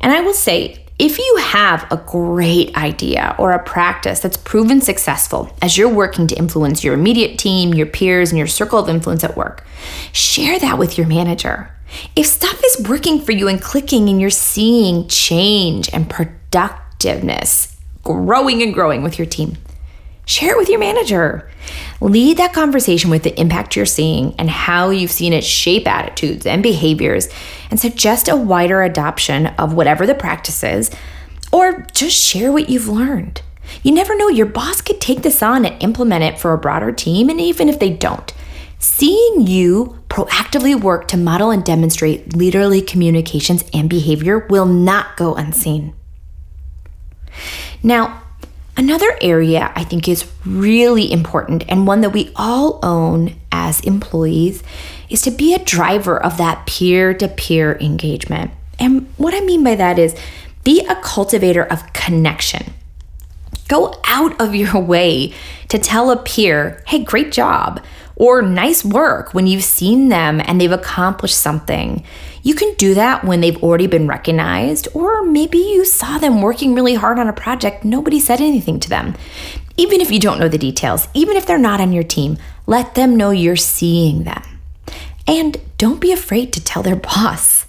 And 0.00 0.12
I 0.12 0.20
will 0.20 0.34
say, 0.34 0.84
if 0.98 1.18
you 1.18 1.36
have 1.40 1.90
a 1.90 1.96
great 1.96 2.76
idea 2.76 3.34
or 3.38 3.52
a 3.52 3.62
practice 3.62 4.20
that's 4.20 4.36
proven 4.36 4.82
successful 4.82 5.50
as 5.62 5.78
you're 5.78 5.88
working 5.88 6.26
to 6.26 6.36
influence 6.36 6.84
your 6.84 6.92
immediate 6.92 7.38
team, 7.38 7.72
your 7.72 7.86
peers, 7.86 8.30
and 8.30 8.38
your 8.38 8.46
circle 8.46 8.78
of 8.78 8.88
influence 8.90 9.24
at 9.24 9.34
work, 9.34 9.64
share 10.12 10.58
that 10.58 10.78
with 10.78 10.98
your 10.98 11.06
manager. 11.06 11.74
If 12.16 12.26
stuff 12.26 12.60
is 12.64 12.88
working 12.88 13.20
for 13.20 13.32
you 13.32 13.48
and 13.48 13.60
clicking 13.60 14.08
and 14.08 14.20
you're 14.20 14.30
seeing 14.30 15.08
change 15.08 15.88
and 15.92 16.08
productiveness 16.08 17.76
growing 18.02 18.62
and 18.62 18.72
growing 18.72 19.02
with 19.02 19.18
your 19.18 19.26
team, 19.26 19.56
share 20.24 20.52
it 20.52 20.58
with 20.58 20.68
your 20.68 20.78
manager. 20.78 21.50
Lead 22.00 22.36
that 22.38 22.52
conversation 22.52 23.10
with 23.10 23.22
the 23.22 23.38
impact 23.38 23.76
you're 23.76 23.84
seeing 23.84 24.34
and 24.38 24.48
how 24.48 24.90
you've 24.90 25.10
seen 25.10 25.32
it 25.32 25.44
shape 25.44 25.86
attitudes 25.86 26.46
and 26.46 26.62
behaviors, 26.62 27.28
and 27.70 27.78
suggest 27.78 28.28
a 28.28 28.36
wider 28.36 28.82
adoption 28.82 29.46
of 29.46 29.74
whatever 29.74 30.06
the 30.06 30.14
practice 30.14 30.64
is, 30.64 30.90
or 31.52 31.86
just 31.92 32.16
share 32.16 32.52
what 32.52 32.70
you've 32.70 32.88
learned. 32.88 33.42
You 33.82 33.92
never 33.92 34.16
know, 34.16 34.28
your 34.28 34.46
boss 34.46 34.80
could 34.80 35.00
take 35.00 35.22
this 35.22 35.42
on 35.42 35.64
and 35.64 35.82
implement 35.82 36.24
it 36.24 36.38
for 36.38 36.52
a 36.52 36.58
broader 36.58 36.92
team, 36.92 37.28
and 37.28 37.40
even 37.40 37.68
if 37.68 37.78
they 37.78 37.90
don't, 37.90 38.32
Seeing 38.80 39.46
you 39.46 40.02
proactively 40.08 40.74
work 40.74 41.06
to 41.08 41.18
model 41.18 41.50
and 41.50 41.62
demonstrate 41.62 42.30
leaderly 42.30 42.84
communications 42.84 43.62
and 43.74 43.90
behavior 43.90 44.46
will 44.48 44.64
not 44.64 45.18
go 45.18 45.34
unseen. 45.34 45.92
Now, 47.82 48.22
another 48.78 49.18
area 49.20 49.70
I 49.76 49.84
think 49.84 50.08
is 50.08 50.30
really 50.46 51.12
important 51.12 51.64
and 51.68 51.86
one 51.86 52.00
that 52.00 52.14
we 52.14 52.32
all 52.34 52.80
own 52.82 53.36
as 53.52 53.80
employees 53.80 54.62
is 55.10 55.20
to 55.22 55.30
be 55.30 55.52
a 55.52 55.62
driver 55.62 56.20
of 56.20 56.38
that 56.38 56.66
peer 56.66 57.12
to 57.12 57.28
peer 57.28 57.76
engagement. 57.82 58.50
And 58.78 59.12
what 59.18 59.34
I 59.34 59.40
mean 59.40 59.62
by 59.62 59.74
that 59.74 59.98
is 59.98 60.16
be 60.64 60.86
a 60.86 60.96
cultivator 60.96 61.64
of 61.64 61.92
connection. 61.92 62.72
Go 63.68 64.00
out 64.06 64.40
of 64.40 64.54
your 64.54 64.80
way 64.80 65.34
to 65.68 65.78
tell 65.78 66.10
a 66.10 66.16
peer, 66.16 66.82
hey, 66.86 67.04
great 67.04 67.30
job 67.30 67.82
or 68.20 68.42
nice 68.42 68.84
work 68.84 69.32
when 69.32 69.46
you've 69.46 69.64
seen 69.64 70.10
them 70.10 70.42
and 70.44 70.60
they've 70.60 70.70
accomplished 70.70 71.38
something. 71.38 72.04
You 72.42 72.54
can 72.54 72.74
do 72.74 72.92
that 72.92 73.24
when 73.24 73.40
they've 73.40 73.62
already 73.62 73.86
been 73.86 74.06
recognized, 74.06 74.88
or 74.92 75.22
maybe 75.22 75.56
you 75.56 75.86
saw 75.86 76.18
them 76.18 76.42
working 76.42 76.74
really 76.74 76.92
hard 76.92 77.18
on 77.18 77.28
a 77.28 77.32
project, 77.32 77.82
nobody 77.82 78.20
said 78.20 78.42
anything 78.42 78.78
to 78.80 78.90
them. 78.90 79.16
Even 79.78 80.02
if 80.02 80.10
you 80.10 80.20
don't 80.20 80.38
know 80.38 80.48
the 80.48 80.58
details, 80.58 81.08
even 81.14 81.34
if 81.34 81.46
they're 81.46 81.56
not 81.56 81.80
on 81.80 81.94
your 81.94 82.02
team, 82.02 82.36
let 82.66 82.94
them 82.94 83.16
know 83.16 83.30
you're 83.30 83.56
seeing 83.56 84.24
them. 84.24 84.42
And 85.26 85.56
don't 85.78 85.98
be 85.98 86.12
afraid 86.12 86.52
to 86.52 86.62
tell 86.62 86.82
their 86.82 86.96
boss. 87.14 87.64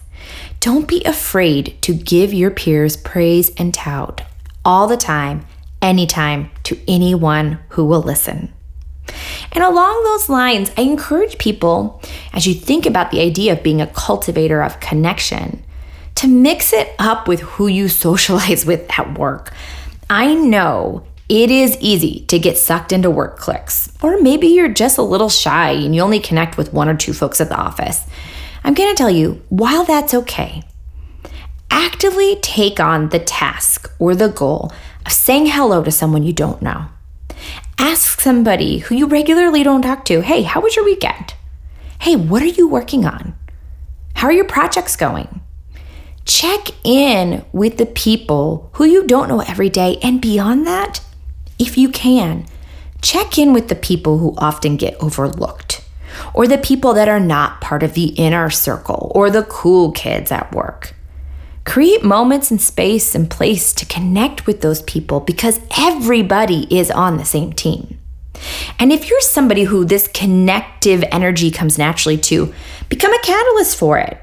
Don't 0.60 0.86
be 0.86 1.02
afraid 1.06 1.82
to 1.84 1.94
give 1.94 2.34
your 2.34 2.52
peers 2.52 2.98
praise 2.98 3.52
and 3.56 3.74
tout 3.74 4.24
all 4.66 4.88
the 4.88 4.98
time, 4.98 5.46
anytime, 5.82 6.52
to 6.64 6.78
anyone 6.90 7.60
who 7.70 7.86
will 7.86 8.02
listen. 8.02 8.52
And 9.52 9.64
along 9.64 10.04
those 10.04 10.30
lines, 10.30 10.72
I 10.78 10.82
encourage 10.82 11.38
people, 11.38 12.02
as 12.34 12.48
you 12.48 12.54
think 12.54 12.86
about 12.86 13.12
the 13.12 13.22
idea 13.22 13.54
of 13.54 13.64
being 13.64 13.82
a 13.82 13.88
cultivator 13.88 14.62
of 14.62 14.80
connection, 14.80 15.64
to 16.16 16.28
mix 16.28 16.72
it 16.74 16.94
up 17.00 17.28
with 17.28 17.42
who 17.42 17.68
you 17.68 17.88
socialize 18.06 18.66
with 18.66 18.88
at 18.98 19.18
work. 19.18 19.54
I 20.10 20.34
know 20.34 21.06
it 21.30 21.50
is 21.50 21.78
easy 21.80 22.26
to 22.28 22.38
get 22.38 22.58
sucked 22.58 22.92
into 22.92 23.10
work 23.10 23.38
cliques, 23.38 23.92
or 24.02 24.20
maybe 24.20 24.48
you're 24.48 24.68
just 24.68 24.98
a 24.98 25.04
little 25.04 25.30
shy 25.30 25.72
and 25.72 25.96
you 25.96 26.02
only 26.02 26.20
connect 26.20 26.58
with 26.58 26.74
one 26.74 26.90
or 26.90 26.96
two 26.96 27.14
folks 27.14 27.40
at 27.40 27.50
the 27.50 27.56
office. 27.56 28.06
I'm 28.64 28.74
going 28.74 28.90
to 28.90 28.98
tell 28.98 29.10
you, 29.10 29.42
while 29.50 29.86
that's 29.86 30.14
okay, 30.14 30.64
actively 31.70 32.36
take 32.42 32.80
on 32.80 33.10
the 33.10 33.20
task 33.20 33.90
or 33.98 34.14
the 34.14 34.28
goal 34.28 34.74
of 35.06 35.14
saying 35.14 35.48
hello 35.48 35.84
to 35.84 35.92
someone 35.92 36.24
you 36.24 36.34
don't 36.34 36.62
know. 36.62 36.88
Ask 37.78 38.22
somebody 38.22 38.80
who 38.80 38.96
you 38.96 39.08
regularly 39.08 39.64
don't 39.64 39.82
talk 39.82 40.06
to, 40.06 40.22
hey, 40.22 40.44
how 40.44 40.62
was 40.62 40.76
your 40.76 40.86
weekend? 40.86 41.34
Hey, 42.02 42.16
what 42.16 42.42
are 42.42 42.48
you 42.48 42.68
working 42.68 43.06
on? 43.06 43.36
How 44.16 44.28
are 44.28 44.34
your 44.34 44.46
projects 44.46 44.96
going? 44.96 45.42
Check 46.26 46.70
in 46.84 47.44
with 47.52 47.78
the 47.78 47.86
people 47.86 48.70
who 48.74 48.86
you 48.86 49.08
don't 49.08 49.28
know 49.28 49.42
every 49.42 49.70
day. 49.70 49.98
And 50.04 50.22
beyond 50.22 50.68
that, 50.68 51.02
if 51.58 51.78
you 51.78 51.90
can, 51.90 52.46
check 53.02 53.38
in 53.38 53.54
with 53.54 53.68
the 53.68 53.76
people 53.76 54.20
who 54.20 54.36
often 54.38 54.78
get 54.78 54.96
overlooked, 55.02 55.84
or 56.34 56.48
the 56.48 56.58
people 56.58 56.94
that 56.94 57.10
are 57.10 57.20
not 57.20 57.62
part 57.62 57.82
of 57.82 57.94
the 57.96 58.10
inner 58.10 58.50
circle, 58.52 59.12
or 59.16 59.32
the 59.32 59.44
cool 59.44 59.92
kids 59.92 60.32
at 60.32 60.54
work. 60.54 60.94
Create 61.64 62.04
moments 62.04 62.50
and 62.50 62.60
space 62.60 63.14
and 63.14 63.30
place 63.30 63.72
to 63.74 63.86
connect 63.86 64.48
with 64.48 64.62
those 64.62 64.82
people 64.84 65.20
because 65.20 65.60
everybody 65.78 66.68
is 66.76 66.90
on 66.90 67.18
the 67.18 67.26
same 67.26 67.54
team. 67.54 68.00
And 68.80 68.92
if 68.92 69.10
you're 69.10 69.22
somebody 69.22 69.64
who 69.64 69.86
this 69.86 70.08
connective 70.08 71.04
energy 71.12 71.52
comes 71.52 71.78
naturally 71.78 72.18
to, 72.18 72.54
become 72.90 73.14
a 73.14 73.22
catalyst 73.22 73.78
for 73.78 74.00
it. 74.00 74.18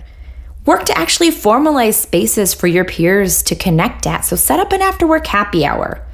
Work 0.67 0.85
to 0.87 0.99
actually 0.99 1.31
formalize 1.31 1.95
spaces 1.95 2.53
for 2.53 2.67
your 2.67 2.85
peers 2.85 3.43
to 3.45 3.55
connect 3.55 4.07
at. 4.07 4.25
So 4.25 4.37
set 4.37 4.61
up 4.61 4.73
an 4.73 4.83
after 4.83 5.07
work 5.07 5.29
happy 5.29 5.65
hour, 5.65 6.05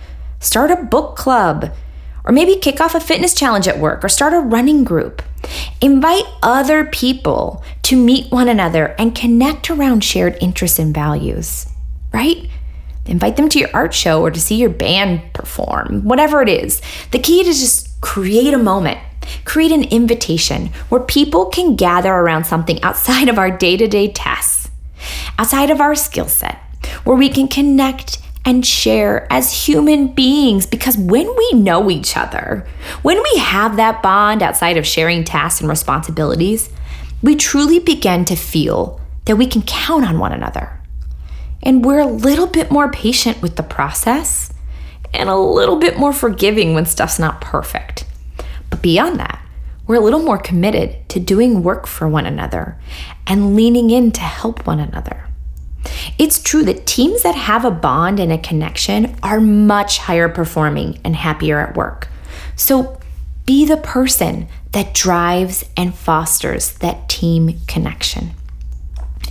start 0.41 0.71
a 0.71 0.77
book 0.77 1.17
club, 1.17 1.75
or 2.25 2.33
maybe 2.33 2.57
kick 2.57 2.81
off 2.81 2.95
a 2.95 3.01
fitness 3.01 3.35
challenge 3.35 3.67
at 3.67 3.79
work 3.79 4.05
or 4.05 4.09
start 4.09 4.33
a 4.33 4.41
running 4.41 4.85
group. 4.85 5.23
Invite 5.81 6.25
other 6.43 6.85
people 6.85 7.63
to 7.83 7.97
meet 7.97 8.33
one 8.33 8.49
another 8.49 8.95
and 8.99 9.15
connect 9.15 9.71
around 9.71 10.03
shared 10.03 10.37
interests 10.41 10.79
and 10.79 10.95
values, 10.95 11.67
right? 12.13 12.49
Invite 13.07 13.37
them 13.37 13.49
to 13.51 13.59
your 13.59 13.69
art 13.75 13.93
show 13.93 14.23
or 14.23 14.31
to 14.31 14.41
see 14.41 14.57
your 14.57 14.71
band 14.71 15.33
perform, 15.35 16.05
whatever 16.05 16.41
it 16.41 16.49
is. 16.49 16.81
The 17.11 17.19
key 17.19 17.47
is 17.47 17.61
just 17.61 18.01
create 18.01 18.55
a 18.55 18.59
moment, 18.59 18.99
create 19.45 19.73
an 19.73 19.85
invitation 19.85 20.69
where 20.89 21.03
people 21.03 21.47
can 21.47 21.77
gather 21.77 22.13
around 22.13 22.45
something 22.45 22.83
outside 22.83 23.29
of 23.29 23.39
our 23.39 23.51
day 23.51 23.77
to 23.77 23.87
day 23.87 24.11
tasks, 24.11 24.71
outside 25.39 25.71
of 25.71 25.81
our 25.81 25.95
skill 25.95 26.29
set, 26.29 26.57
where 27.05 27.17
we 27.17 27.29
can 27.29 27.49
connect 27.49 28.19
and 28.45 28.65
share 28.65 29.27
as 29.33 29.67
human 29.67 30.09
beings 30.09 30.67
because 30.67 30.99
when 30.99 31.27
we 31.37 31.53
know 31.53 31.91
each 31.91 32.17
other, 32.17 32.67
when 33.03 33.23
we 33.23 33.39
have 33.39 33.77
that 33.77 34.03
bond 34.03 34.43
outside 34.43 34.77
of 34.77 34.87
sharing 34.87 35.25
tasks 35.25 35.61
and 35.61 35.71
responsibilities, 35.71 36.69
we 37.23 37.35
truly 37.35 37.79
begin 37.79 38.25
to 38.27 38.37
feel 38.37 39.01
that 39.25 39.37
we 39.37 39.47
can 39.47 39.63
count 39.63 40.05
on 40.05 40.19
one 40.19 40.33
another. 40.33 40.79
And 41.63 41.85
we're 41.85 42.01
a 42.01 42.07
little 42.07 42.47
bit 42.47 42.71
more 42.71 42.91
patient 42.91 43.41
with 43.41 43.57
the 43.57 43.63
process 43.63 44.53
and 45.15 45.31
a 45.31 45.37
little 45.37 45.77
bit 45.77 45.97
more 45.97 46.13
forgiving 46.13 46.75
when 46.75 46.85
stuff's 46.85 47.19
not 47.19 47.41
perfect. 47.41 48.05
But 48.69 48.83
beyond 48.83 49.19
that, 49.21 49.41
we're 49.87 49.97
a 49.97 50.01
little 50.01 50.23
more 50.23 50.39
committed 50.39 51.09
to 51.11 51.21
doing 51.21 51.63
work 51.63 51.87
for 51.87 52.09
one 52.09 52.27
another 52.27 52.79
and 53.27 53.57
leaning 53.57 53.91
in 53.91 54.13
to 54.13 54.21
help 54.21 54.67
one 54.67 54.81
another. 54.81 55.29
It's 56.19 56.43
true 56.43 56.65
that 56.65 56.87
teams 56.87 57.23
that 57.23 57.35
have 57.35 57.65
a 57.65 57.71
bond 57.71 58.21
and 58.21 58.33
a 58.33 58.39
connection 58.39 59.17
are 59.23 59.41
much 59.41 59.99
higher 59.99 60.29
performing 60.29 61.01
and 61.05 61.17
happier 61.17 61.61
at 61.61 61.77
work. 61.77 62.09
So 62.57 63.01
be 63.47 63.65
the 63.65 63.77
person 63.77 64.49
that 64.73 64.95
drives 64.95 65.65
and 65.77 65.95
fosters 65.95 66.73
that 66.79 67.09
team 67.09 67.61
connection. 67.67 68.31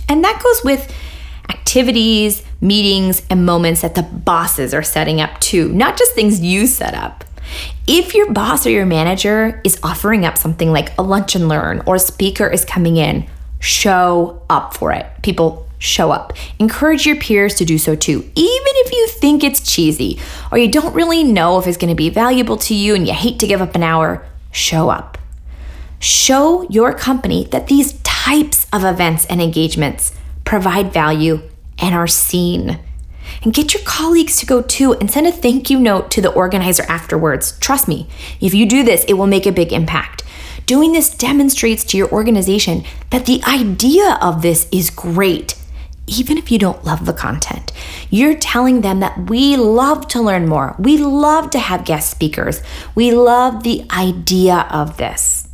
And 0.08 0.22
that 0.24 0.42
goes 0.42 0.64
with 0.64 0.92
activities, 1.48 2.42
meetings, 2.60 3.22
and 3.28 3.44
moments 3.44 3.82
that 3.82 3.94
the 3.94 4.02
bosses 4.02 4.72
are 4.72 4.82
setting 4.82 5.20
up 5.20 5.40
too, 5.40 5.72
not 5.72 5.98
just 5.98 6.14
things 6.14 6.40
you 6.40 6.66
set 6.66 6.94
up. 6.94 7.24
If 7.86 8.14
your 8.14 8.32
boss 8.32 8.66
or 8.66 8.70
your 8.70 8.86
manager 8.86 9.60
is 9.64 9.78
offering 9.82 10.24
up 10.24 10.38
something 10.38 10.72
like 10.72 10.96
a 10.98 11.02
lunch 11.02 11.34
and 11.34 11.48
learn 11.48 11.82
or 11.86 11.96
a 11.96 12.00
speaker 12.00 12.46
is 12.48 12.64
coming 12.64 12.96
in, 12.96 13.26
show 13.60 14.42
up 14.48 14.74
for 14.74 14.92
it. 14.92 15.06
People, 15.22 15.66
show 15.84 16.10
up. 16.10 16.32
Encourage 16.58 17.06
your 17.06 17.16
peers 17.16 17.54
to 17.56 17.64
do 17.64 17.78
so 17.78 17.94
too, 17.94 18.20
even 18.34 18.72
if 18.84 18.92
you 18.92 19.06
think 19.08 19.44
it's 19.44 19.60
cheesy 19.60 20.18
or 20.50 20.58
you 20.58 20.70
don't 20.70 20.94
really 20.94 21.22
know 21.22 21.58
if 21.58 21.66
it's 21.66 21.76
going 21.76 21.90
to 21.90 21.94
be 21.94 22.10
valuable 22.10 22.56
to 22.56 22.74
you 22.74 22.94
and 22.94 23.06
you 23.06 23.12
hate 23.12 23.38
to 23.40 23.46
give 23.46 23.60
up 23.60 23.74
an 23.74 23.82
hour. 23.82 24.26
Show 24.50 24.88
up. 24.88 25.18
Show 25.98 26.66
your 26.70 26.92
company 26.92 27.44
that 27.50 27.66
these 27.66 27.94
types 28.02 28.66
of 28.72 28.84
events 28.84 29.26
and 29.26 29.40
engagements 29.40 30.12
provide 30.44 30.92
value 30.92 31.42
and 31.78 31.94
are 31.94 32.06
seen. 32.06 32.80
And 33.42 33.52
get 33.52 33.74
your 33.74 33.82
colleagues 33.82 34.36
to 34.38 34.46
go 34.46 34.62
too 34.62 34.94
and 34.94 35.10
send 35.10 35.26
a 35.26 35.32
thank 35.32 35.70
you 35.70 35.80
note 35.80 36.10
to 36.12 36.20
the 36.20 36.32
organizer 36.32 36.84
afterwards. 36.84 37.58
Trust 37.58 37.88
me, 37.88 38.08
if 38.40 38.54
you 38.54 38.66
do 38.66 38.82
this, 38.82 39.04
it 39.04 39.14
will 39.14 39.26
make 39.26 39.46
a 39.46 39.52
big 39.52 39.72
impact. 39.72 40.22
Doing 40.66 40.92
this 40.92 41.14
demonstrates 41.14 41.84
to 41.84 41.96
your 41.96 42.10
organization 42.10 42.84
that 43.10 43.26
the 43.26 43.42
idea 43.46 44.18
of 44.22 44.40
this 44.40 44.66
is 44.72 44.88
great 44.88 45.56
even 46.06 46.36
if 46.36 46.50
you 46.50 46.58
don't 46.58 46.84
love 46.84 47.06
the 47.06 47.12
content. 47.12 47.72
You're 48.10 48.36
telling 48.36 48.80
them 48.80 49.00
that 49.00 49.30
we 49.30 49.56
love 49.56 50.06
to 50.08 50.20
learn 50.20 50.46
more. 50.46 50.76
We 50.78 50.98
love 50.98 51.50
to 51.50 51.58
have 51.58 51.84
guest 51.84 52.10
speakers. 52.10 52.60
We 52.94 53.12
love 53.12 53.62
the 53.62 53.86
idea 53.90 54.66
of 54.70 54.96
this. 54.96 55.48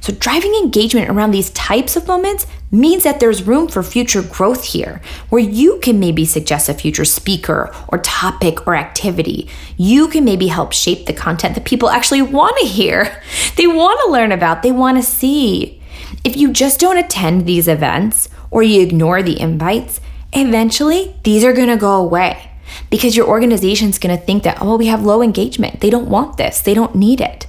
So, 0.00 0.14
driving 0.14 0.54
engagement 0.54 1.10
around 1.10 1.30
these 1.30 1.50
types 1.50 1.94
of 1.94 2.08
moments 2.08 2.46
means 2.70 3.04
that 3.04 3.20
there's 3.20 3.42
room 3.42 3.68
for 3.68 3.82
future 3.82 4.22
growth 4.22 4.64
here, 4.64 5.02
where 5.28 5.42
you 5.42 5.78
can 5.80 6.00
maybe 6.00 6.24
suggest 6.24 6.68
a 6.68 6.74
future 6.74 7.04
speaker 7.04 7.74
or 7.88 7.98
topic 7.98 8.66
or 8.66 8.74
activity. 8.74 9.48
You 9.76 10.08
can 10.08 10.24
maybe 10.24 10.46
help 10.46 10.72
shape 10.72 11.04
the 11.04 11.12
content 11.12 11.54
that 11.54 11.66
people 11.66 11.90
actually 11.90 12.22
want 12.22 12.56
to 12.60 12.66
hear, 12.66 13.20
they 13.56 13.66
want 13.66 14.00
to 14.04 14.12
learn 14.12 14.32
about, 14.32 14.62
they 14.62 14.72
want 14.72 14.96
to 14.96 15.02
see. 15.02 15.82
If 16.24 16.36
you 16.36 16.52
just 16.52 16.80
don't 16.80 16.98
attend 16.98 17.46
these 17.46 17.68
events 17.68 18.28
or 18.50 18.62
you 18.62 18.82
ignore 18.82 19.22
the 19.22 19.40
invites, 19.40 20.00
eventually 20.32 21.16
these 21.24 21.44
are 21.44 21.52
going 21.52 21.68
to 21.68 21.76
go 21.76 21.96
away 21.96 22.50
because 22.88 23.16
your 23.16 23.26
organization's 23.26 23.98
going 23.98 24.16
to 24.16 24.24
think 24.24 24.42
that, 24.42 24.58
oh, 24.60 24.76
we 24.76 24.86
have 24.86 25.04
low 25.04 25.22
engagement. 25.22 25.80
They 25.80 25.90
don't 25.90 26.08
want 26.08 26.36
this, 26.36 26.60
they 26.60 26.74
don't 26.74 26.94
need 26.94 27.20
it. 27.20 27.46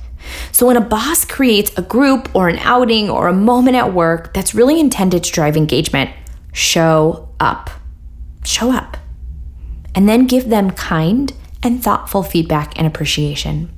So 0.51 0.67
when 0.67 0.77
a 0.77 0.81
boss 0.81 1.25
creates 1.25 1.75
a 1.77 1.81
group 1.81 2.33
or 2.35 2.47
an 2.47 2.59
outing 2.59 3.09
or 3.09 3.27
a 3.27 3.33
moment 3.33 3.75
at 3.75 3.93
work 3.93 4.33
that's 4.33 4.55
really 4.55 4.79
intended 4.79 5.23
to 5.23 5.31
drive 5.31 5.57
engagement, 5.57 6.11
show 6.53 7.29
up. 7.39 7.69
Show 8.45 8.71
up. 8.71 8.97
And 9.93 10.07
then 10.07 10.27
give 10.27 10.49
them 10.49 10.71
kind 10.71 11.33
and 11.63 11.83
thoughtful 11.83 12.23
feedback 12.23 12.77
and 12.77 12.87
appreciation. 12.87 13.69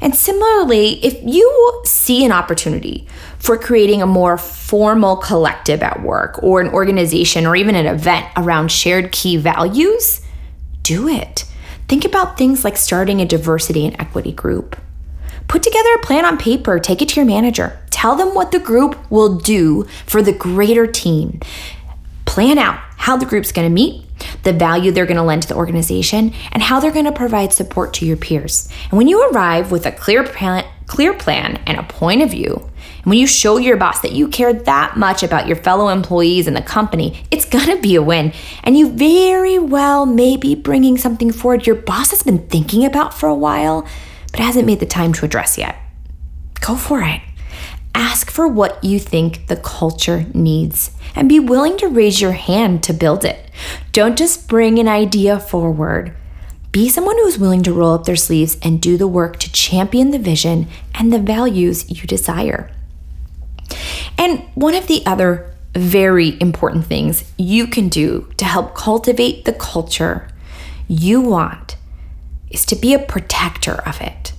And 0.00 0.14
similarly, 0.14 1.04
if 1.04 1.18
you 1.22 1.82
see 1.84 2.24
an 2.24 2.32
opportunity 2.32 3.06
for 3.38 3.58
creating 3.58 4.02
a 4.02 4.06
more 4.06 4.36
formal 4.36 5.16
collective 5.16 5.82
at 5.82 6.02
work 6.02 6.42
or 6.42 6.60
an 6.60 6.68
organization 6.68 7.46
or 7.46 7.56
even 7.56 7.74
an 7.74 7.86
event 7.86 8.26
around 8.36 8.70
shared 8.70 9.12
key 9.12 9.36
values, 9.36 10.20
do 10.82 11.08
it. 11.08 11.44
Think 11.88 12.04
about 12.04 12.36
things 12.36 12.64
like 12.64 12.76
starting 12.76 13.20
a 13.20 13.24
diversity 13.24 13.86
and 13.86 13.98
equity 14.00 14.32
group. 14.32 14.76
Put 15.48 15.62
together 15.62 15.94
a 15.94 16.04
plan 16.04 16.24
on 16.24 16.38
paper, 16.38 16.78
take 16.80 17.00
it 17.02 17.08
to 17.10 17.16
your 17.16 17.24
manager. 17.24 17.78
Tell 17.90 18.16
them 18.16 18.34
what 18.34 18.50
the 18.50 18.58
group 18.58 19.10
will 19.10 19.36
do 19.38 19.84
for 20.06 20.22
the 20.22 20.32
greater 20.32 20.86
team. 20.86 21.40
Plan 22.24 22.58
out 22.58 22.78
how 22.96 23.16
the 23.16 23.26
group's 23.26 23.52
going 23.52 23.68
to 23.68 23.72
meet, 23.72 24.05
the 24.46 24.52
value 24.52 24.92
they're 24.92 25.04
going 25.04 25.16
to 25.18 25.22
lend 25.22 25.42
to 25.42 25.48
the 25.48 25.56
organization, 25.56 26.32
and 26.52 26.62
how 26.62 26.80
they're 26.80 26.90
going 26.90 27.04
to 27.04 27.12
provide 27.12 27.52
support 27.52 27.92
to 27.94 28.06
your 28.06 28.16
peers. 28.16 28.68
And 28.84 28.96
when 28.96 29.08
you 29.08 29.28
arrive 29.28 29.70
with 29.70 29.84
a 29.84 29.92
clear 29.92 30.24
plan, 30.24 30.64
clear 30.86 31.12
plan, 31.12 31.60
and 31.66 31.78
a 31.78 31.82
point 31.82 32.22
of 32.22 32.30
view, 32.30 32.54
and 32.54 33.10
when 33.10 33.18
you 33.18 33.26
show 33.26 33.56
your 33.56 33.76
boss 33.76 34.00
that 34.00 34.12
you 34.12 34.28
care 34.28 34.52
that 34.52 34.96
much 34.96 35.22
about 35.22 35.46
your 35.46 35.56
fellow 35.56 35.88
employees 35.88 36.46
and 36.46 36.56
the 36.56 36.62
company, 36.62 37.24
it's 37.30 37.44
gonna 37.44 37.80
be 37.80 37.96
a 37.96 38.02
win. 38.02 38.32
And 38.64 38.78
you 38.78 38.90
very 38.90 39.58
well 39.58 40.06
may 40.06 40.36
be 40.36 40.54
bringing 40.54 40.96
something 40.96 41.32
forward 41.32 41.66
your 41.66 41.76
boss 41.76 42.10
has 42.10 42.22
been 42.22 42.46
thinking 42.48 42.84
about 42.84 43.14
for 43.14 43.28
a 43.28 43.34
while, 43.34 43.86
but 44.30 44.40
hasn't 44.40 44.66
made 44.66 44.80
the 44.80 44.86
time 44.86 45.12
to 45.14 45.24
address 45.24 45.58
yet. 45.58 45.76
Go 46.60 46.76
for 46.76 47.02
it. 47.02 47.20
Ask 47.96 48.30
for 48.30 48.46
what 48.46 48.84
you 48.84 48.98
think 48.98 49.46
the 49.46 49.56
culture 49.56 50.26
needs 50.34 50.90
and 51.14 51.30
be 51.30 51.40
willing 51.40 51.78
to 51.78 51.88
raise 51.88 52.20
your 52.20 52.32
hand 52.32 52.82
to 52.82 52.92
build 52.92 53.24
it. 53.24 53.50
Don't 53.92 54.18
just 54.18 54.48
bring 54.48 54.78
an 54.78 54.86
idea 54.86 55.40
forward. 55.40 56.14
Be 56.72 56.90
someone 56.90 57.16
who's 57.16 57.38
willing 57.38 57.62
to 57.62 57.72
roll 57.72 57.94
up 57.94 58.04
their 58.04 58.14
sleeves 58.14 58.58
and 58.60 58.82
do 58.82 58.98
the 58.98 59.08
work 59.08 59.38
to 59.38 59.50
champion 59.50 60.10
the 60.10 60.18
vision 60.18 60.68
and 60.94 61.10
the 61.10 61.18
values 61.18 61.90
you 61.90 62.06
desire. 62.06 62.70
And 64.18 64.40
one 64.54 64.74
of 64.74 64.88
the 64.88 65.02
other 65.06 65.54
very 65.72 66.38
important 66.38 66.84
things 66.84 67.24
you 67.38 67.66
can 67.66 67.88
do 67.88 68.30
to 68.36 68.44
help 68.44 68.74
cultivate 68.74 69.46
the 69.46 69.54
culture 69.54 70.28
you 70.86 71.22
want 71.22 71.76
is 72.50 72.66
to 72.66 72.76
be 72.76 72.92
a 72.92 72.98
protector 72.98 73.76
of 73.88 74.02
it 74.02 74.34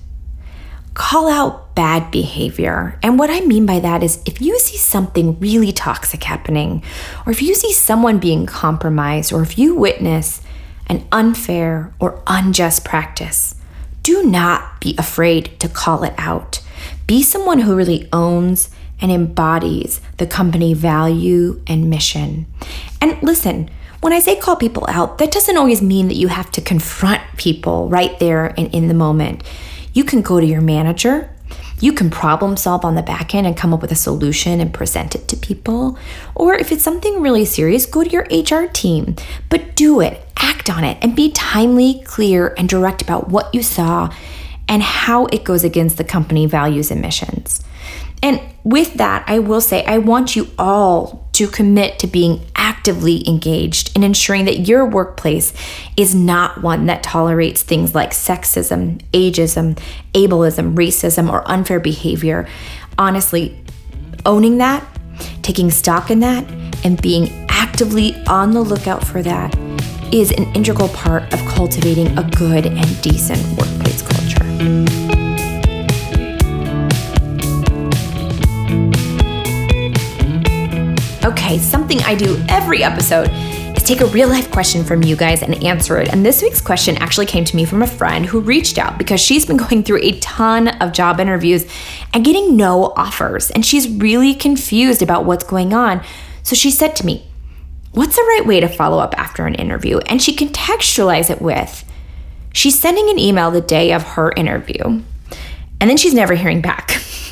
call 0.98 1.28
out 1.28 1.76
bad 1.76 2.10
behavior. 2.10 2.98
And 3.04 3.18
what 3.18 3.30
I 3.30 3.40
mean 3.40 3.64
by 3.64 3.78
that 3.78 4.02
is 4.02 4.20
if 4.26 4.40
you 4.42 4.58
see 4.58 4.76
something 4.76 5.38
really 5.38 5.70
toxic 5.70 6.24
happening, 6.24 6.82
or 7.24 7.30
if 7.30 7.40
you 7.40 7.54
see 7.54 7.72
someone 7.72 8.18
being 8.18 8.46
compromised, 8.46 9.32
or 9.32 9.40
if 9.42 9.56
you 9.56 9.76
witness 9.76 10.42
an 10.88 11.06
unfair 11.12 11.94
or 12.00 12.20
unjust 12.26 12.84
practice, 12.84 13.54
do 14.02 14.24
not 14.24 14.80
be 14.80 14.96
afraid 14.98 15.58
to 15.60 15.68
call 15.68 16.02
it 16.02 16.14
out. 16.18 16.62
Be 17.06 17.22
someone 17.22 17.60
who 17.60 17.76
really 17.76 18.08
owns 18.12 18.68
and 19.00 19.12
embodies 19.12 20.00
the 20.16 20.26
company 20.26 20.74
value 20.74 21.62
and 21.68 21.88
mission. 21.88 22.46
And 23.00 23.22
listen, 23.22 23.70
when 24.00 24.12
I 24.12 24.18
say 24.18 24.34
call 24.34 24.56
people 24.56 24.84
out, 24.88 25.18
that 25.18 25.30
doesn't 25.30 25.56
always 25.56 25.80
mean 25.80 26.08
that 26.08 26.16
you 26.16 26.26
have 26.26 26.50
to 26.52 26.60
confront 26.60 27.22
people 27.36 27.88
right 27.88 28.18
there 28.18 28.46
and 28.58 28.74
in 28.74 28.88
the 28.88 28.94
moment. 28.94 29.44
You 29.98 30.04
can 30.04 30.22
go 30.22 30.38
to 30.38 30.46
your 30.46 30.60
manager. 30.60 31.28
You 31.80 31.92
can 31.92 32.08
problem 32.08 32.56
solve 32.56 32.84
on 32.84 32.94
the 32.94 33.02
back 33.02 33.34
end 33.34 33.48
and 33.48 33.56
come 33.56 33.74
up 33.74 33.82
with 33.82 33.90
a 33.90 33.96
solution 33.96 34.60
and 34.60 34.72
present 34.72 35.16
it 35.16 35.26
to 35.26 35.36
people. 35.36 35.98
Or 36.36 36.54
if 36.54 36.70
it's 36.70 36.84
something 36.84 37.20
really 37.20 37.44
serious, 37.44 37.84
go 37.84 38.04
to 38.04 38.08
your 38.08 38.22
HR 38.30 38.68
team. 38.68 39.16
But 39.50 39.74
do 39.74 40.00
it, 40.00 40.24
act 40.36 40.70
on 40.70 40.84
it, 40.84 40.98
and 41.02 41.16
be 41.16 41.32
timely, 41.32 42.00
clear, 42.04 42.54
and 42.56 42.68
direct 42.68 43.02
about 43.02 43.28
what 43.28 43.52
you 43.52 43.60
saw 43.60 44.14
and 44.68 44.84
how 44.84 45.26
it 45.32 45.42
goes 45.42 45.64
against 45.64 45.96
the 45.96 46.04
company 46.04 46.46
values 46.46 46.92
and 46.92 47.00
missions. 47.00 47.64
And 48.22 48.40
with 48.64 48.94
that, 48.94 49.24
I 49.26 49.38
will 49.38 49.60
say, 49.60 49.84
I 49.84 49.98
want 49.98 50.36
you 50.36 50.48
all 50.58 51.28
to 51.34 51.46
commit 51.46 51.98
to 52.00 52.06
being 52.06 52.44
actively 52.56 53.26
engaged 53.28 53.96
in 53.96 54.02
ensuring 54.02 54.44
that 54.46 54.66
your 54.66 54.84
workplace 54.84 55.52
is 55.96 56.14
not 56.14 56.62
one 56.62 56.86
that 56.86 57.02
tolerates 57.02 57.62
things 57.62 57.94
like 57.94 58.10
sexism, 58.10 59.00
ageism, 59.12 59.78
ableism, 60.14 60.74
racism, 60.74 61.30
or 61.30 61.48
unfair 61.48 61.78
behavior. 61.78 62.48
Honestly, 62.98 63.56
owning 64.26 64.58
that, 64.58 64.84
taking 65.42 65.70
stock 65.70 66.10
in 66.10 66.20
that, 66.20 66.44
and 66.84 67.00
being 67.00 67.46
actively 67.48 68.16
on 68.26 68.52
the 68.52 68.60
lookout 68.60 69.06
for 69.06 69.22
that 69.22 69.56
is 70.12 70.30
an 70.32 70.44
integral 70.54 70.88
part 70.88 71.22
of 71.32 71.40
cultivating 71.46 72.18
a 72.18 72.22
good 72.30 72.66
and 72.66 73.02
decent 73.02 73.40
workplace 73.58 74.02
culture. 74.02 75.07
Okay, 81.48 81.56
something 81.56 81.98
I 82.02 82.14
do 82.14 82.44
every 82.50 82.84
episode 82.84 83.30
is 83.74 83.82
take 83.82 84.02
a 84.02 84.06
real 84.08 84.28
life 84.28 84.50
question 84.50 84.84
from 84.84 85.02
you 85.02 85.16
guys 85.16 85.42
and 85.42 85.64
answer 85.64 85.96
it. 85.96 86.12
And 86.12 86.22
this 86.22 86.42
week's 86.42 86.60
question 86.60 86.98
actually 86.98 87.24
came 87.24 87.46
to 87.46 87.56
me 87.56 87.64
from 87.64 87.80
a 87.80 87.86
friend 87.86 88.26
who 88.26 88.40
reached 88.40 88.76
out 88.76 88.98
because 88.98 89.18
she's 89.18 89.46
been 89.46 89.56
going 89.68 89.82
through 89.82 90.00
a 90.02 90.20
ton 90.20 90.68
of 90.68 90.92
job 90.92 91.20
interviews 91.20 91.64
and 92.12 92.22
getting 92.22 92.54
no 92.54 92.92
offers. 92.96 93.50
And 93.50 93.64
she's 93.64 93.88
really 93.88 94.34
confused 94.34 95.00
about 95.00 95.24
what's 95.24 95.42
going 95.42 95.72
on. 95.72 96.04
So 96.42 96.54
she 96.54 96.70
said 96.70 96.94
to 96.96 97.06
me, 97.06 97.26
What's 97.92 98.16
the 98.16 98.28
right 98.28 98.44
way 98.44 98.60
to 98.60 98.68
follow 98.68 98.98
up 98.98 99.18
after 99.18 99.46
an 99.46 99.54
interview? 99.54 100.00
And 100.00 100.20
she 100.20 100.36
contextualized 100.36 101.30
it 101.30 101.40
with, 101.40 101.82
She's 102.52 102.78
sending 102.78 103.08
an 103.08 103.18
email 103.18 103.50
the 103.50 103.62
day 103.62 103.94
of 103.94 104.02
her 104.02 104.32
interview, 104.36 104.82
and 104.84 105.88
then 105.88 105.96
she's 105.96 106.12
never 106.12 106.34
hearing 106.34 106.60
back. 106.60 107.00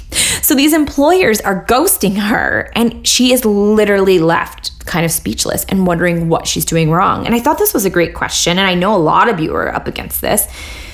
So 0.46 0.54
these 0.54 0.74
employers 0.74 1.40
are 1.40 1.64
ghosting 1.64 2.14
her, 2.18 2.70
and 2.76 3.04
she 3.04 3.32
is 3.32 3.44
literally 3.44 4.20
left 4.20 4.78
kind 4.86 5.04
of 5.04 5.10
speechless 5.10 5.64
and 5.64 5.88
wondering 5.88 6.28
what 6.28 6.46
she's 6.46 6.64
doing 6.64 6.88
wrong. 6.88 7.26
And 7.26 7.34
I 7.34 7.40
thought 7.40 7.58
this 7.58 7.74
was 7.74 7.84
a 7.84 7.90
great 7.90 8.14
question, 8.14 8.56
and 8.56 8.64
I 8.64 8.74
know 8.74 8.94
a 8.94 8.96
lot 8.96 9.28
of 9.28 9.40
you 9.40 9.52
are 9.56 9.74
up 9.74 9.88
against 9.88 10.20
this. 10.20 10.46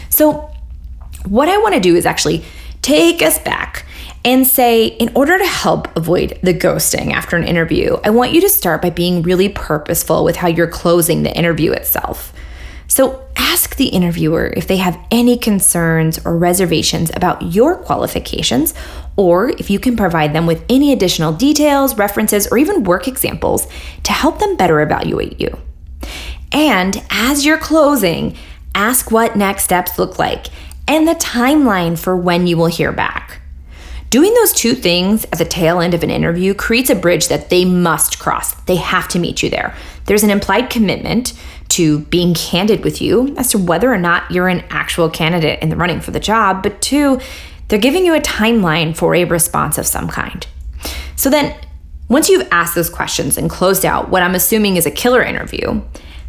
So, 0.08 0.50
what 1.26 1.50
I 1.50 1.58
want 1.58 1.74
to 1.74 1.80
do 1.80 1.94
is 1.94 2.06
actually 2.06 2.46
take 2.80 3.20
us 3.20 3.38
back 3.40 3.84
and 4.24 4.46
say, 4.46 4.86
in 4.86 5.12
order 5.14 5.36
to 5.36 5.44
help 5.44 5.94
avoid 5.98 6.38
the 6.42 6.54
ghosting 6.54 7.12
after 7.12 7.36
an 7.36 7.44
interview, 7.44 7.98
I 8.04 8.08
want 8.08 8.32
you 8.32 8.40
to 8.40 8.48
start 8.48 8.80
by 8.80 8.88
being 8.88 9.20
really 9.20 9.50
purposeful 9.50 10.24
with 10.24 10.36
how 10.36 10.48
you're 10.48 10.66
closing 10.66 11.24
the 11.24 11.36
interview 11.36 11.72
itself. 11.72 12.32
So 12.92 13.26
ask 13.36 13.76
the 13.76 13.86
interviewer 13.86 14.52
if 14.54 14.66
they 14.66 14.76
have 14.76 15.02
any 15.10 15.38
concerns 15.38 16.18
or 16.26 16.36
reservations 16.36 17.10
about 17.16 17.54
your 17.54 17.74
qualifications, 17.74 18.74
or 19.16 19.48
if 19.48 19.70
you 19.70 19.78
can 19.78 19.96
provide 19.96 20.34
them 20.34 20.44
with 20.44 20.62
any 20.68 20.92
additional 20.92 21.32
details, 21.32 21.96
references, 21.96 22.46
or 22.48 22.58
even 22.58 22.84
work 22.84 23.08
examples 23.08 23.66
to 24.02 24.12
help 24.12 24.40
them 24.40 24.56
better 24.56 24.82
evaluate 24.82 25.40
you. 25.40 25.56
And 26.52 27.02
as 27.08 27.46
you're 27.46 27.56
closing, 27.56 28.36
ask 28.74 29.10
what 29.10 29.36
next 29.36 29.64
steps 29.64 29.98
look 29.98 30.18
like 30.18 30.48
and 30.86 31.08
the 31.08 31.14
timeline 31.14 31.98
for 31.98 32.14
when 32.14 32.46
you 32.46 32.58
will 32.58 32.66
hear 32.66 32.92
back. 32.92 33.40
Doing 34.10 34.34
those 34.34 34.52
two 34.52 34.74
things 34.74 35.24
at 35.32 35.38
the 35.38 35.46
tail 35.46 35.80
end 35.80 35.94
of 35.94 36.02
an 36.02 36.10
interview 36.10 36.52
creates 36.52 36.90
a 36.90 36.94
bridge 36.94 37.28
that 37.28 37.48
they 37.48 37.64
must 37.64 38.18
cross. 38.18 38.52
They 38.64 38.76
have 38.76 39.08
to 39.08 39.18
meet 39.18 39.42
you 39.42 39.48
there. 39.48 39.74
There's 40.04 40.24
an 40.24 40.28
implied 40.28 40.68
commitment 40.68 41.32
to 41.72 42.00
being 42.00 42.34
candid 42.34 42.84
with 42.84 43.00
you 43.00 43.34
as 43.36 43.50
to 43.50 43.58
whether 43.58 43.92
or 43.92 43.98
not 43.98 44.30
you're 44.30 44.48
an 44.48 44.64
actual 44.68 45.08
candidate 45.08 45.62
in 45.62 45.70
the 45.70 45.76
running 45.76 46.00
for 46.00 46.10
the 46.10 46.20
job, 46.20 46.62
but 46.62 46.80
two, 46.82 47.18
they're 47.68 47.78
giving 47.78 48.04
you 48.04 48.14
a 48.14 48.20
timeline 48.20 48.94
for 48.94 49.14
a 49.14 49.24
response 49.24 49.78
of 49.78 49.86
some 49.86 50.08
kind. 50.08 50.46
So 51.16 51.30
then, 51.30 51.56
once 52.08 52.28
you've 52.28 52.48
asked 52.50 52.74
those 52.74 52.90
questions 52.90 53.38
and 53.38 53.48
closed 53.48 53.86
out 53.86 54.10
what 54.10 54.22
I'm 54.22 54.34
assuming 54.34 54.76
is 54.76 54.84
a 54.84 54.90
killer 54.90 55.22
interview, 55.22 55.80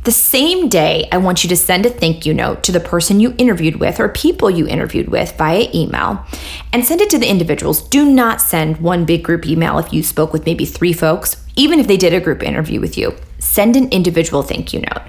the 0.06 0.12
same 0.12 0.70
day, 0.70 1.10
I 1.12 1.18
want 1.18 1.44
you 1.44 1.50
to 1.50 1.58
send 1.58 1.86
a 1.86 1.90
thank 1.90 2.26
you 2.26 2.34
note 2.34 2.64
to 2.64 2.72
the 2.72 2.80
person 2.80 3.20
you 3.20 3.34
interviewed 3.38 3.78
with 3.78 4.00
or 4.00 4.10
people 4.10 4.50
you 4.50 4.66
interviewed 4.68 5.10
with 5.10 5.38
via 5.38 5.68
email 5.74 6.26
and 6.72 6.86
send 6.86 7.02
it 7.02 7.10
to 7.10 7.18
the 7.18 7.30
individuals. 7.30 7.82
Do 7.82 8.10
not 8.10 8.40
send 8.40 8.78
one 8.78 9.04
big 9.04 9.24
group 9.24 9.46
email 9.46 9.78
if 9.78 9.92
you 9.92 10.04
spoke 10.04 10.32
with 10.32 10.46
maybe 10.46 10.66
three 10.66 10.94
folks, 10.94 11.36
even 11.58 11.80
if 11.80 11.88
they 11.88 11.98
did 11.98 12.14
a 12.14 12.22
group 12.22 12.44
interview 12.44 12.80
with 12.80 12.98
you 12.98 13.14
send 13.54 13.76
an 13.76 13.90
individual 13.90 14.42
thank 14.42 14.74
you 14.74 14.82
note. 14.82 15.04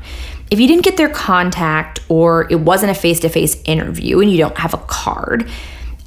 If 0.50 0.60
you 0.60 0.68
didn't 0.68 0.84
get 0.84 0.96
their 0.96 1.08
contact 1.08 2.00
or 2.08 2.46
it 2.50 2.60
wasn't 2.60 2.92
a 2.92 2.94
face 2.94 3.20
to 3.20 3.28
face 3.28 3.60
interview 3.64 4.20
and 4.20 4.30
you 4.30 4.36
don't 4.36 4.58
have 4.58 4.74
a 4.74 4.78
card, 4.78 5.48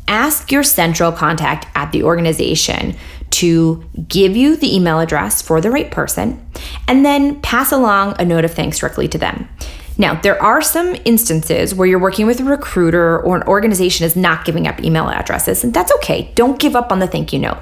ask 0.08 0.52
your 0.52 0.64
central 0.64 1.12
contact 1.12 1.66
at 1.76 1.92
the 1.92 2.04
organization 2.04 2.96
to 3.30 3.84
give 4.08 4.38
you 4.38 4.56
the 4.56 4.74
email 4.74 5.00
address 5.00 5.42
for 5.42 5.60
the 5.60 5.72
right 5.72 5.92
person 5.92 6.48
and 6.88 7.04
then 7.04 7.42
pass 7.42 7.72
along 7.72 8.16
a 8.20 8.26
note 8.26 8.46
of 8.46 8.54
thanks 8.54 8.80
directly 8.80 9.08
to 9.08 9.18
them. 9.18 9.50
Now, 9.98 10.14
there 10.22 10.42
are 10.42 10.62
some 10.62 10.96
instances 11.06 11.74
where 11.74 11.88
you're 11.88 12.00
working 12.00 12.28
with 12.28 12.40
a 12.40 12.44
recruiter 12.44 13.20
or 13.20 13.36
an 13.36 13.44
organization 13.48 14.06
is 14.06 14.16
not 14.16 14.46
giving 14.46 14.68
up 14.68 14.80
email 14.84 15.10
addresses, 15.10 15.64
and 15.64 15.74
that's 15.74 15.92
okay. 15.96 16.32
Don't 16.36 16.60
give 16.60 16.76
up 16.76 16.92
on 16.92 17.00
the 17.00 17.08
thank 17.08 17.34
you 17.34 17.40
note 17.40 17.58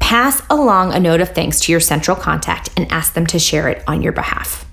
pass 0.00 0.42
along 0.50 0.92
a 0.92 0.98
note 0.98 1.20
of 1.20 1.28
thanks 1.28 1.60
to 1.60 1.72
your 1.72 1.80
central 1.80 2.16
contact 2.16 2.70
and 2.76 2.90
ask 2.90 3.14
them 3.14 3.26
to 3.28 3.38
share 3.38 3.68
it 3.68 3.84
on 3.86 4.02
your 4.02 4.12
behalf. 4.12 4.66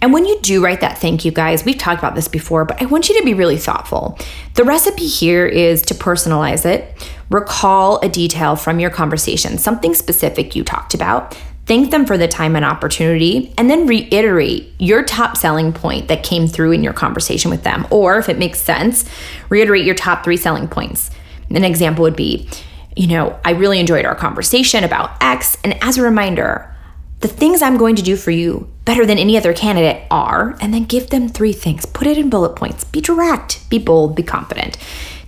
And 0.00 0.12
when 0.12 0.26
you 0.26 0.38
do 0.40 0.62
write 0.62 0.80
that 0.82 0.98
thank 0.98 1.24
you, 1.24 1.32
guys, 1.32 1.64
we've 1.64 1.78
talked 1.78 1.98
about 1.98 2.14
this 2.14 2.28
before, 2.28 2.64
but 2.64 2.80
I 2.80 2.86
want 2.86 3.08
you 3.08 3.18
to 3.18 3.24
be 3.24 3.34
really 3.34 3.56
thoughtful. 3.56 4.18
The 4.54 4.64
recipe 4.64 5.06
here 5.06 5.46
is 5.46 5.82
to 5.82 5.94
personalize 5.94 6.64
it, 6.64 7.08
recall 7.30 7.98
a 8.00 8.08
detail 8.08 8.54
from 8.54 8.78
your 8.78 8.90
conversation, 8.90 9.58
something 9.58 9.94
specific 9.94 10.54
you 10.54 10.62
talked 10.62 10.94
about, 10.94 11.36
thank 11.66 11.90
them 11.90 12.06
for 12.06 12.16
the 12.16 12.28
time 12.28 12.54
and 12.54 12.64
opportunity, 12.64 13.52
and 13.58 13.68
then 13.68 13.86
reiterate 13.86 14.72
your 14.78 15.02
top 15.02 15.36
selling 15.36 15.72
point 15.72 16.08
that 16.08 16.22
came 16.22 16.46
through 16.46 16.72
in 16.72 16.84
your 16.84 16.92
conversation 16.92 17.50
with 17.50 17.62
them. 17.62 17.86
Or 17.90 18.18
if 18.18 18.28
it 18.28 18.38
makes 18.38 18.60
sense, 18.60 19.04
reiterate 19.48 19.84
your 19.84 19.94
top 19.94 20.24
three 20.24 20.36
selling 20.36 20.68
points. 20.68 21.10
An 21.50 21.64
example 21.64 22.02
would 22.02 22.16
be, 22.16 22.48
you 22.98 23.06
know, 23.06 23.38
I 23.44 23.52
really 23.52 23.78
enjoyed 23.78 24.04
our 24.04 24.16
conversation 24.16 24.82
about 24.82 25.22
X. 25.22 25.56
And 25.62 25.80
as 25.82 25.98
a 25.98 26.02
reminder, 26.02 26.74
the 27.20 27.28
things 27.28 27.62
I'm 27.62 27.76
going 27.76 27.94
to 27.94 28.02
do 28.02 28.16
for 28.16 28.32
you 28.32 28.68
better 28.84 29.06
than 29.06 29.18
any 29.18 29.36
other 29.36 29.52
candidate 29.52 30.04
are, 30.10 30.56
and 30.60 30.74
then 30.74 30.84
give 30.84 31.10
them 31.10 31.28
three 31.28 31.52
things. 31.52 31.86
Put 31.86 32.08
it 32.08 32.18
in 32.18 32.28
bullet 32.28 32.56
points. 32.56 32.82
Be 32.82 33.00
direct, 33.00 33.68
be 33.70 33.78
bold, 33.78 34.16
be 34.16 34.24
confident. 34.24 34.76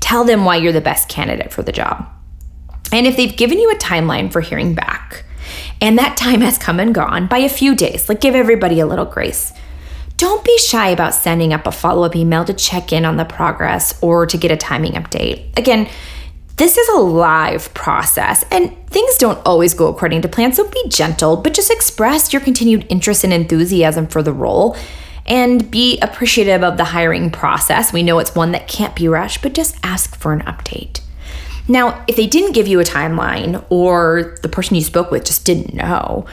tell 0.00 0.24
them 0.24 0.44
why 0.44 0.56
you're 0.56 0.72
the 0.72 0.80
best 0.80 1.08
candidate 1.08 1.52
for 1.52 1.62
the 1.62 1.70
job. 1.70 2.08
And 2.92 3.06
if 3.06 3.16
they've 3.16 3.36
given 3.36 3.60
you 3.60 3.70
a 3.70 3.76
timeline 3.76 4.32
for 4.32 4.40
hearing 4.40 4.74
back, 4.74 5.24
and 5.80 5.96
that 5.98 6.16
time 6.16 6.40
has 6.40 6.58
come 6.58 6.80
and 6.80 6.92
gone 6.92 7.28
by 7.28 7.38
a 7.38 7.48
few 7.48 7.76
days, 7.76 8.08
like 8.08 8.20
give 8.20 8.34
everybody 8.34 8.80
a 8.80 8.86
little 8.86 9.04
grace. 9.04 9.52
Don't 10.16 10.44
be 10.44 10.58
shy 10.58 10.88
about 10.88 11.14
sending 11.14 11.52
up 11.52 11.66
a 11.66 11.72
follow 11.72 12.02
up 12.02 12.16
email 12.16 12.44
to 12.44 12.52
check 12.52 12.92
in 12.92 13.04
on 13.04 13.16
the 13.16 13.24
progress 13.24 13.96
or 14.02 14.26
to 14.26 14.36
get 14.36 14.50
a 14.50 14.56
timing 14.56 14.92
update. 14.92 15.56
Again, 15.56 15.88
this 16.60 16.76
is 16.76 16.88
a 16.90 17.00
live 17.00 17.72
process 17.72 18.44
and 18.50 18.76
things 18.88 19.16
don't 19.16 19.40
always 19.46 19.72
go 19.72 19.86
according 19.88 20.20
to 20.20 20.28
plan, 20.28 20.52
so 20.52 20.68
be 20.68 20.88
gentle, 20.90 21.38
but 21.38 21.54
just 21.54 21.70
express 21.70 22.34
your 22.34 22.42
continued 22.42 22.84
interest 22.90 23.24
and 23.24 23.32
enthusiasm 23.32 24.06
for 24.06 24.22
the 24.22 24.34
role 24.34 24.76
and 25.24 25.70
be 25.70 25.98
appreciative 26.00 26.62
of 26.62 26.76
the 26.76 26.84
hiring 26.84 27.30
process. 27.30 27.94
We 27.94 28.02
know 28.02 28.18
it's 28.18 28.34
one 28.34 28.52
that 28.52 28.68
can't 28.68 28.94
be 28.94 29.08
rushed, 29.08 29.40
but 29.40 29.54
just 29.54 29.74
ask 29.82 30.14
for 30.16 30.34
an 30.34 30.40
update. 30.40 31.00
Now, 31.66 32.04
if 32.06 32.16
they 32.16 32.26
didn't 32.26 32.52
give 32.52 32.68
you 32.68 32.78
a 32.78 32.84
timeline 32.84 33.64
or 33.70 34.36
the 34.42 34.48
person 34.50 34.74
you 34.74 34.82
spoke 34.82 35.10
with 35.10 35.24
just 35.24 35.46
didn't 35.46 35.72
know, 35.72 36.26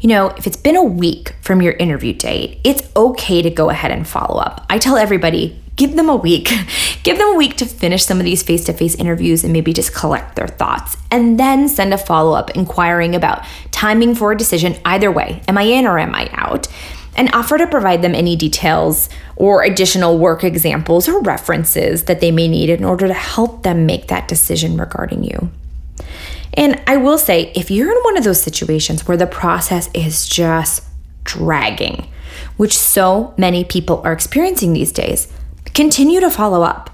you 0.00 0.08
know, 0.08 0.28
if 0.38 0.46
it's 0.46 0.56
been 0.56 0.76
a 0.76 0.82
week 0.82 1.34
from 1.42 1.60
your 1.60 1.74
interview 1.74 2.14
date, 2.14 2.58
it's 2.64 2.88
okay 2.96 3.42
to 3.42 3.50
go 3.50 3.68
ahead 3.68 3.90
and 3.90 4.08
follow 4.08 4.40
up. 4.40 4.64
I 4.70 4.78
tell 4.78 4.96
everybody, 4.96 5.60
give 5.76 5.96
them 5.96 6.08
a 6.08 6.16
week. 6.16 6.50
give 7.02 7.18
them 7.18 7.34
a 7.34 7.36
week 7.36 7.56
to 7.56 7.66
finish 7.66 8.04
some 8.04 8.18
of 8.18 8.24
these 8.24 8.42
face 8.42 8.64
to 8.64 8.72
face 8.72 8.94
interviews 8.94 9.44
and 9.44 9.52
maybe 9.52 9.72
just 9.72 9.94
collect 9.94 10.36
their 10.36 10.48
thoughts. 10.48 10.96
And 11.10 11.38
then 11.38 11.68
send 11.68 11.94
a 11.94 11.98
follow 11.98 12.36
up 12.36 12.50
inquiring 12.50 13.14
about 13.14 13.44
timing 13.70 14.14
for 14.14 14.32
a 14.32 14.36
decision 14.36 14.76
either 14.84 15.10
way. 15.10 15.42
Am 15.48 15.58
I 15.58 15.62
in 15.62 15.86
or 15.86 15.98
am 15.98 16.14
I 16.14 16.28
out? 16.32 16.68
and 17.16 17.32
offer 17.32 17.56
to 17.58 17.66
provide 17.66 18.02
them 18.02 18.14
any 18.14 18.36
details 18.36 19.08
or 19.36 19.62
additional 19.62 20.18
work 20.18 20.44
examples 20.44 21.08
or 21.08 21.20
references 21.20 22.04
that 22.04 22.20
they 22.20 22.30
may 22.30 22.48
need 22.48 22.70
in 22.70 22.84
order 22.84 23.06
to 23.06 23.14
help 23.14 23.62
them 23.62 23.86
make 23.86 24.08
that 24.08 24.28
decision 24.28 24.76
regarding 24.76 25.22
you. 25.22 25.50
And 26.54 26.80
I 26.86 26.96
will 26.96 27.18
say, 27.18 27.52
if 27.54 27.70
you're 27.70 27.90
in 27.90 28.02
one 28.02 28.16
of 28.16 28.24
those 28.24 28.42
situations 28.42 29.06
where 29.06 29.16
the 29.16 29.26
process 29.26 29.90
is 29.92 30.28
just 30.28 30.84
dragging, 31.24 32.08
which 32.56 32.76
so 32.76 33.34
many 33.36 33.64
people 33.64 34.00
are 34.04 34.12
experiencing 34.12 34.72
these 34.72 34.92
days, 34.92 35.32
continue 35.74 36.20
to 36.20 36.30
follow 36.30 36.62
up. 36.62 36.90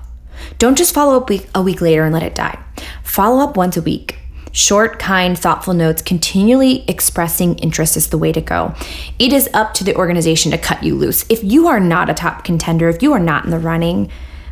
Don't 0.59 0.77
just 0.77 0.95
follow 0.95 1.17
up 1.17 1.31
a 1.55 1.63
week 1.63 1.81
later 1.81 2.05
and 2.05 2.13
let 2.13 2.23
it 2.23 2.35
die. 2.35 2.59
Follow 3.03 3.43
up 3.43 3.57
once 3.57 3.77
a 3.77 3.83
week. 3.83 4.19
Short, 4.53 4.99
kind, 4.99 5.39
thoughtful 5.39 5.75
notes, 5.75 6.03
continually 6.03 6.85
expressing 6.89 7.57
interest 7.59 7.97
is 7.97 8.09
the 8.09 8.19
way 8.19 8.33
to 8.33 8.41
go. 8.41 8.75
It 9.19 9.33
is 9.33 9.49
up 9.55 9.75
to 9.75 9.85
the 9.85 9.95
organization 9.95 10.51
to 10.51 10.59
cut 10.59 10.83
you 10.83 10.97
loose. 10.97 11.25
If 11.29 11.45
you 11.45 11.69
are 11.69 11.79
not 11.79 12.11
a 12.11 12.15
top 12.15 12.43
contender, 12.43 12.89
if 12.89 13.01
you 13.01 13.13
are 13.13 13.21
not 13.21 13.45
in 13.45 13.53
the 13.53 13.61
running, 13.61 14.11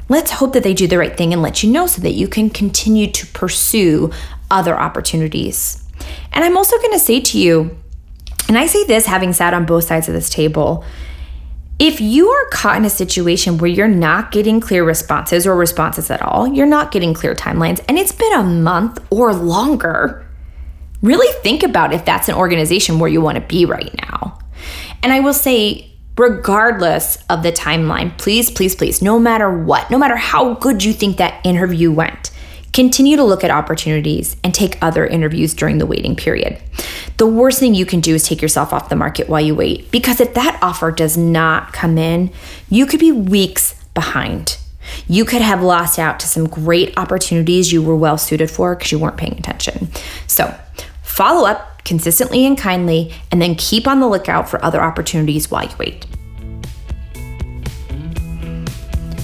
let's 0.08 0.32
hope 0.32 0.52
that 0.52 0.62
they 0.62 0.72
do 0.72 0.86
the 0.86 0.98
right 0.98 1.16
thing 1.16 1.32
and 1.32 1.42
let 1.42 1.64
you 1.64 1.72
know 1.72 1.88
so 1.88 2.00
that 2.02 2.12
you 2.12 2.28
can 2.28 2.48
continue 2.48 3.10
to 3.10 3.26
pursue 3.28 4.12
other 4.50 4.78
opportunities. 4.78 5.84
And 6.32 6.44
I'm 6.44 6.56
also 6.56 6.76
going 6.78 6.92
to 6.92 6.98
say 6.98 7.20
to 7.20 7.38
you, 7.38 7.76
and 8.46 8.56
I 8.56 8.66
say 8.66 8.84
this 8.84 9.06
having 9.06 9.32
sat 9.32 9.52
on 9.52 9.66
both 9.66 9.84
sides 9.84 10.06
of 10.08 10.14
this 10.14 10.30
table, 10.30 10.84
if 11.78 12.00
you 12.00 12.28
are 12.28 12.48
caught 12.50 12.76
in 12.76 12.84
a 12.84 12.90
situation 12.90 13.58
where 13.58 13.70
you're 13.70 13.86
not 13.86 14.32
getting 14.32 14.60
clear 14.60 14.84
responses 14.84 15.46
or 15.46 15.54
responses 15.54 16.10
at 16.10 16.20
all, 16.22 16.48
you're 16.48 16.66
not 16.66 16.90
getting 16.90 17.14
clear 17.14 17.34
timelines, 17.34 17.82
and 17.88 17.98
it's 17.98 18.12
been 18.12 18.32
a 18.32 18.42
month 18.42 18.98
or 19.10 19.32
longer, 19.32 20.26
really 21.02 21.32
think 21.42 21.62
about 21.62 21.92
if 21.92 22.04
that's 22.04 22.28
an 22.28 22.34
organization 22.34 22.98
where 22.98 23.08
you 23.08 23.20
want 23.20 23.36
to 23.36 23.42
be 23.42 23.64
right 23.64 23.94
now. 24.10 24.38
And 25.02 25.12
I 25.12 25.20
will 25.20 25.32
say, 25.32 25.92
regardless 26.16 27.16
of 27.30 27.44
the 27.44 27.52
timeline, 27.52 28.16
please, 28.18 28.50
please, 28.50 28.74
please, 28.74 29.00
no 29.00 29.20
matter 29.20 29.48
what, 29.62 29.88
no 29.88 29.98
matter 29.98 30.16
how 30.16 30.54
good 30.54 30.84
you 30.84 30.92
think 30.92 31.18
that 31.18 31.40
interview 31.46 31.92
went, 31.92 32.32
Continue 32.78 33.16
to 33.16 33.24
look 33.24 33.42
at 33.42 33.50
opportunities 33.50 34.36
and 34.44 34.54
take 34.54 34.80
other 34.80 35.04
interviews 35.04 35.52
during 35.52 35.78
the 35.78 35.84
waiting 35.84 36.14
period. 36.14 36.62
The 37.16 37.26
worst 37.26 37.58
thing 37.58 37.74
you 37.74 37.84
can 37.84 37.98
do 37.98 38.14
is 38.14 38.22
take 38.22 38.40
yourself 38.40 38.72
off 38.72 38.88
the 38.88 38.94
market 38.94 39.28
while 39.28 39.40
you 39.40 39.56
wait, 39.56 39.90
because 39.90 40.20
if 40.20 40.34
that 40.34 40.60
offer 40.62 40.92
does 40.92 41.16
not 41.16 41.72
come 41.72 41.98
in, 41.98 42.30
you 42.68 42.86
could 42.86 43.00
be 43.00 43.10
weeks 43.10 43.74
behind. 43.94 44.58
You 45.08 45.24
could 45.24 45.42
have 45.42 45.60
lost 45.60 45.98
out 45.98 46.20
to 46.20 46.28
some 46.28 46.46
great 46.46 46.96
opportunities 46.96 47.72
you 47.72 47.82
were 47.82 47.96
well 47.96 48.16
suited 48.16 48.48
for 48.48 48.76
because 48.76 48.92
you 48.92 49.00
weren't 49.00 49.16
paying 49.16 49.36
attention. 49.36 49.88
So, 50.28 50.56
follow 51.02 51.48
up 51.48 51.82
consistently 51.82 52.46
and 52.46 52.56
kindly, 52.56 53.12
and 53.32 53.42
then 53.42 53.56
keep 53.56 53.88
on 53.88 53.98
the 53.98 54.06
lookout 54.06 54.48
for 54.48 54.64
other 54.64 54.80
opportunities 54.80 55.50
while 55.50 55.64
you 55.64 55.74
wait. 55.80 56.06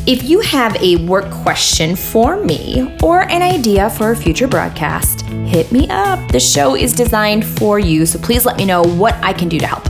If 0.06 0.22
you 0.24 0.40
have 0.40 0.76
a 0.82 0.96
work 1.06 1.30
question 1.30 1.96
for 1.96 2.36
me 2.36 2.94
or 3.02 3.22
an 3.22 3.40
idea 3.40 3.88
for 3.88 4.10
a 4.10 4.16
future 4.16 4.46
broadcast, 4.46 5.22
hit 5.46 5.72
me 5.72 5.88
up. 5.88 6.30
The 6.30 6.40
show 6.40 6.76
is 6.76 6.92
designed 6.92 7.46
for 7.46 7.78
you, 7.78 8.04
so 8.04 8.18
please 8.18 8.44
let 8.44 8.58
me 8.58 8.66
know 8.66 8.82
what 8.82 9.14
I 9.24 9.32
can 9.32 9.48
do 9.48 9.58
to 9.58 9.66
help. 9.66 9.88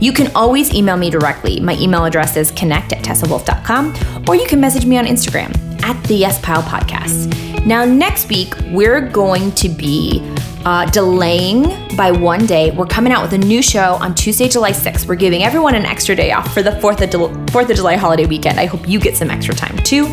You 0.00 0.12
can 0.12 0.34
always 0.34 0.74
email 0.74 0.96
me 0.96 1.10
directly. 1.10 1.60
My 1.60 1.76
email 1.76 2.04
address 2.04 2.36
is 2.36 2.50
connect 2.50 2.92
at 2.92 3.04
tessawolf.com, 3.04 4.24
or 4.28 4.34
you 4.34 4.48
can 4.48 4.60
message 4.60 4.84
me 4.84 4.98
on 4.98 5.04
Instagram 5.04 5.71
at 5.82 6.02
the 6.04 6.14
Yes 6.14 6.40
Pile 6.40 6.62
Podcast. 6.62 7.66
Now, 7.66 7.84
next 7.84 8.28
week, 8.28 8.54
we're 8.70 9.00
going 9.00 9.52
to 9.52 9.68
be 9.68 10.20
uh, 10.64 10.86
delaying 10.90 11.64
by 11.96 12.10
one 12.10 12.46
day. 12.46 12.70
We're 12.70 12.86
coming 12.86 13.12
out 13.12 13.22
with 13.22 13.32
a 13.32 13.38
new 13.38 13.62
show 13.62 13.94
on 14.00 14.14
Tuesday, 14.14 14.48
July 14.48 14.72
6th. 14.72 15.06
We're 15.06 15.14
giving 15.16 15.42
everyone 15.42 15.74
an 15.74 15.84
extra 15.84 16.14
day 16.14 16.32
off 16.32 16.52
for 16.52 16.62
the 16.62 16.70
4th 16.70 17.02
of, 17.02 17.10
Del- 17.10 17.28
4th 17.46 17.70
of 17.70 17.76
July 17.76 17.96
holiday 17.96 18.26
weekend. 18.26 18.58
I 18.58 18.66
hope 18.66 18.88
you 18.88 18.98
get 19.00 19.16
some 19.16 19.30
extra 19.30 19.54
time 19.54 19.76
too. 19.78 20.04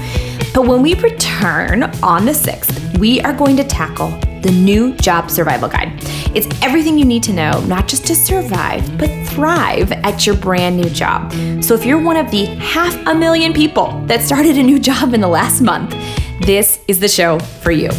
But 0.53 0.67
when 0.67 0.82
we 0.82 0.95
return 0.95 1.84
on 2.03 2.25
the 2.25 2.32
6th, 2.32 2.97
we 2.97 3.21
are 3.21 3.34
going 3.34 3.55
to 3.58 3.63
tackle 3.63 4.10
the 4.41 4.51
new 4.51 4.93
job 4.95 5.29
survival 5.29 5.69
guide. 5.69 6.01
It's 6.36 6.48
everything 6.62 6.98
you 6.98 7.06
need 7.06 7.24
to 7.24 7.34
know, 7.34 7.60
not 7.62 7.88
just 7.88 8.06
to 8.06 8.15
survive, 8.15 8.98
but 9.00 9.10
thrive 9.28 9.92
at 9.92 10.28
your 10.28 10.36
brand 10.36 10.78
new 10.78 10.89
job. 10.89 11.34
So 11.63 11.74
if 11.74 11.84
you're 11.84 12.02
one 12.02 12.18
of 12.18 12.30
the 12.30 12.46
half 12.46 12.96
a 13.08 13.15
million 13.15 13.52
people 13.52 14.00
that 14.06 14.22
started 14.22 14.58
a 14.58 14.63
new 14.63 14.80
job 14.80 15.15
in 15.15 15.22
the 15.22 15.28
last 15.28 15.62
month, 15.62 15.96
this 16.42 16.80
is 16.88 17.00
the 17.00 17.08
show 17.08 17.39
for 17.39 17.72
you. 17.72 17.89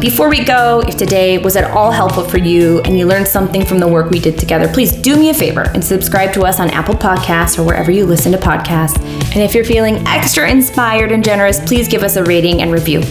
Before 0.00 0.30
we 0.30 0.42
go, 0.42 0.80
if 0.86 0.96
today 0.96 1.36
was 1.38 1.56
at 1.56 1.70
all 1.72 1.90
helpful 1.90 2.24
for 2.24 2.38
you 2.38 2.80
and 2.82 2.96
you 2.98 3.06
learned 3.06 3.26
something 3.26 3.66
from 3.66 3.80
the 3.80 3.88
work 3.88 4.10
we 4.10 4.20
did 4.20 4.38
together, 4.38 4.68
please 4.72 4.92
do 4.92 5.18
me 5.18 5.28
a 5.28 5.34
favor 5.34 5.62
and 5.74 5.84
subscribe 5.84 6.32
to 6.34 6.44
us 6.44 6.60
on 6.60 6.70
Apple 6.70 6.94
Podcasts 6.94 7.58
or 7.58 7.64
wherever 7.64 7.90
you 7.90 8.06
listen 8.06 8.32
to 8.32 8.38
podcasts. 8.38 8.98
And 9.34 9.42
if 9.42 9.54
you're 9.54 9.64
feeling 9.64 9.96
extra 10.06 10.48
inspired 10.48 11.12
and 11.12 11.22
generous, 11.22 11.58
please 11.66 11.88
give 11.88 12.04
us 12.04 12.16
a 12.16 12.24
rating 12.24 12.62
and 12.62 12.72
review. 12.72 13.02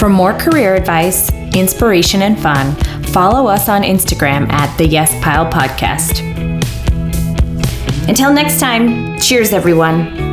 For 0.00 0.08
more 0.08 0.32
career 0.32 0.76
advice, 0.76 1.30
inspiration, 1.54 2.22
and 2.22 2.40
fun, 2.40 2.74
follow 3.12 3.46
us 3.46 3.68
on 3.68 3.82
Instagram 3.82 4.50
at 4.50 4.74
the 4.78 4.86
Yes 4.86 5.12
Pile 5.22 5.44
Podcast. 5.44 6.20
Until 8.08 8.32
next 8.32 8.60
time, 8.60 9.18
cheers, 9.20 9.52
everyone. 9.52 10.29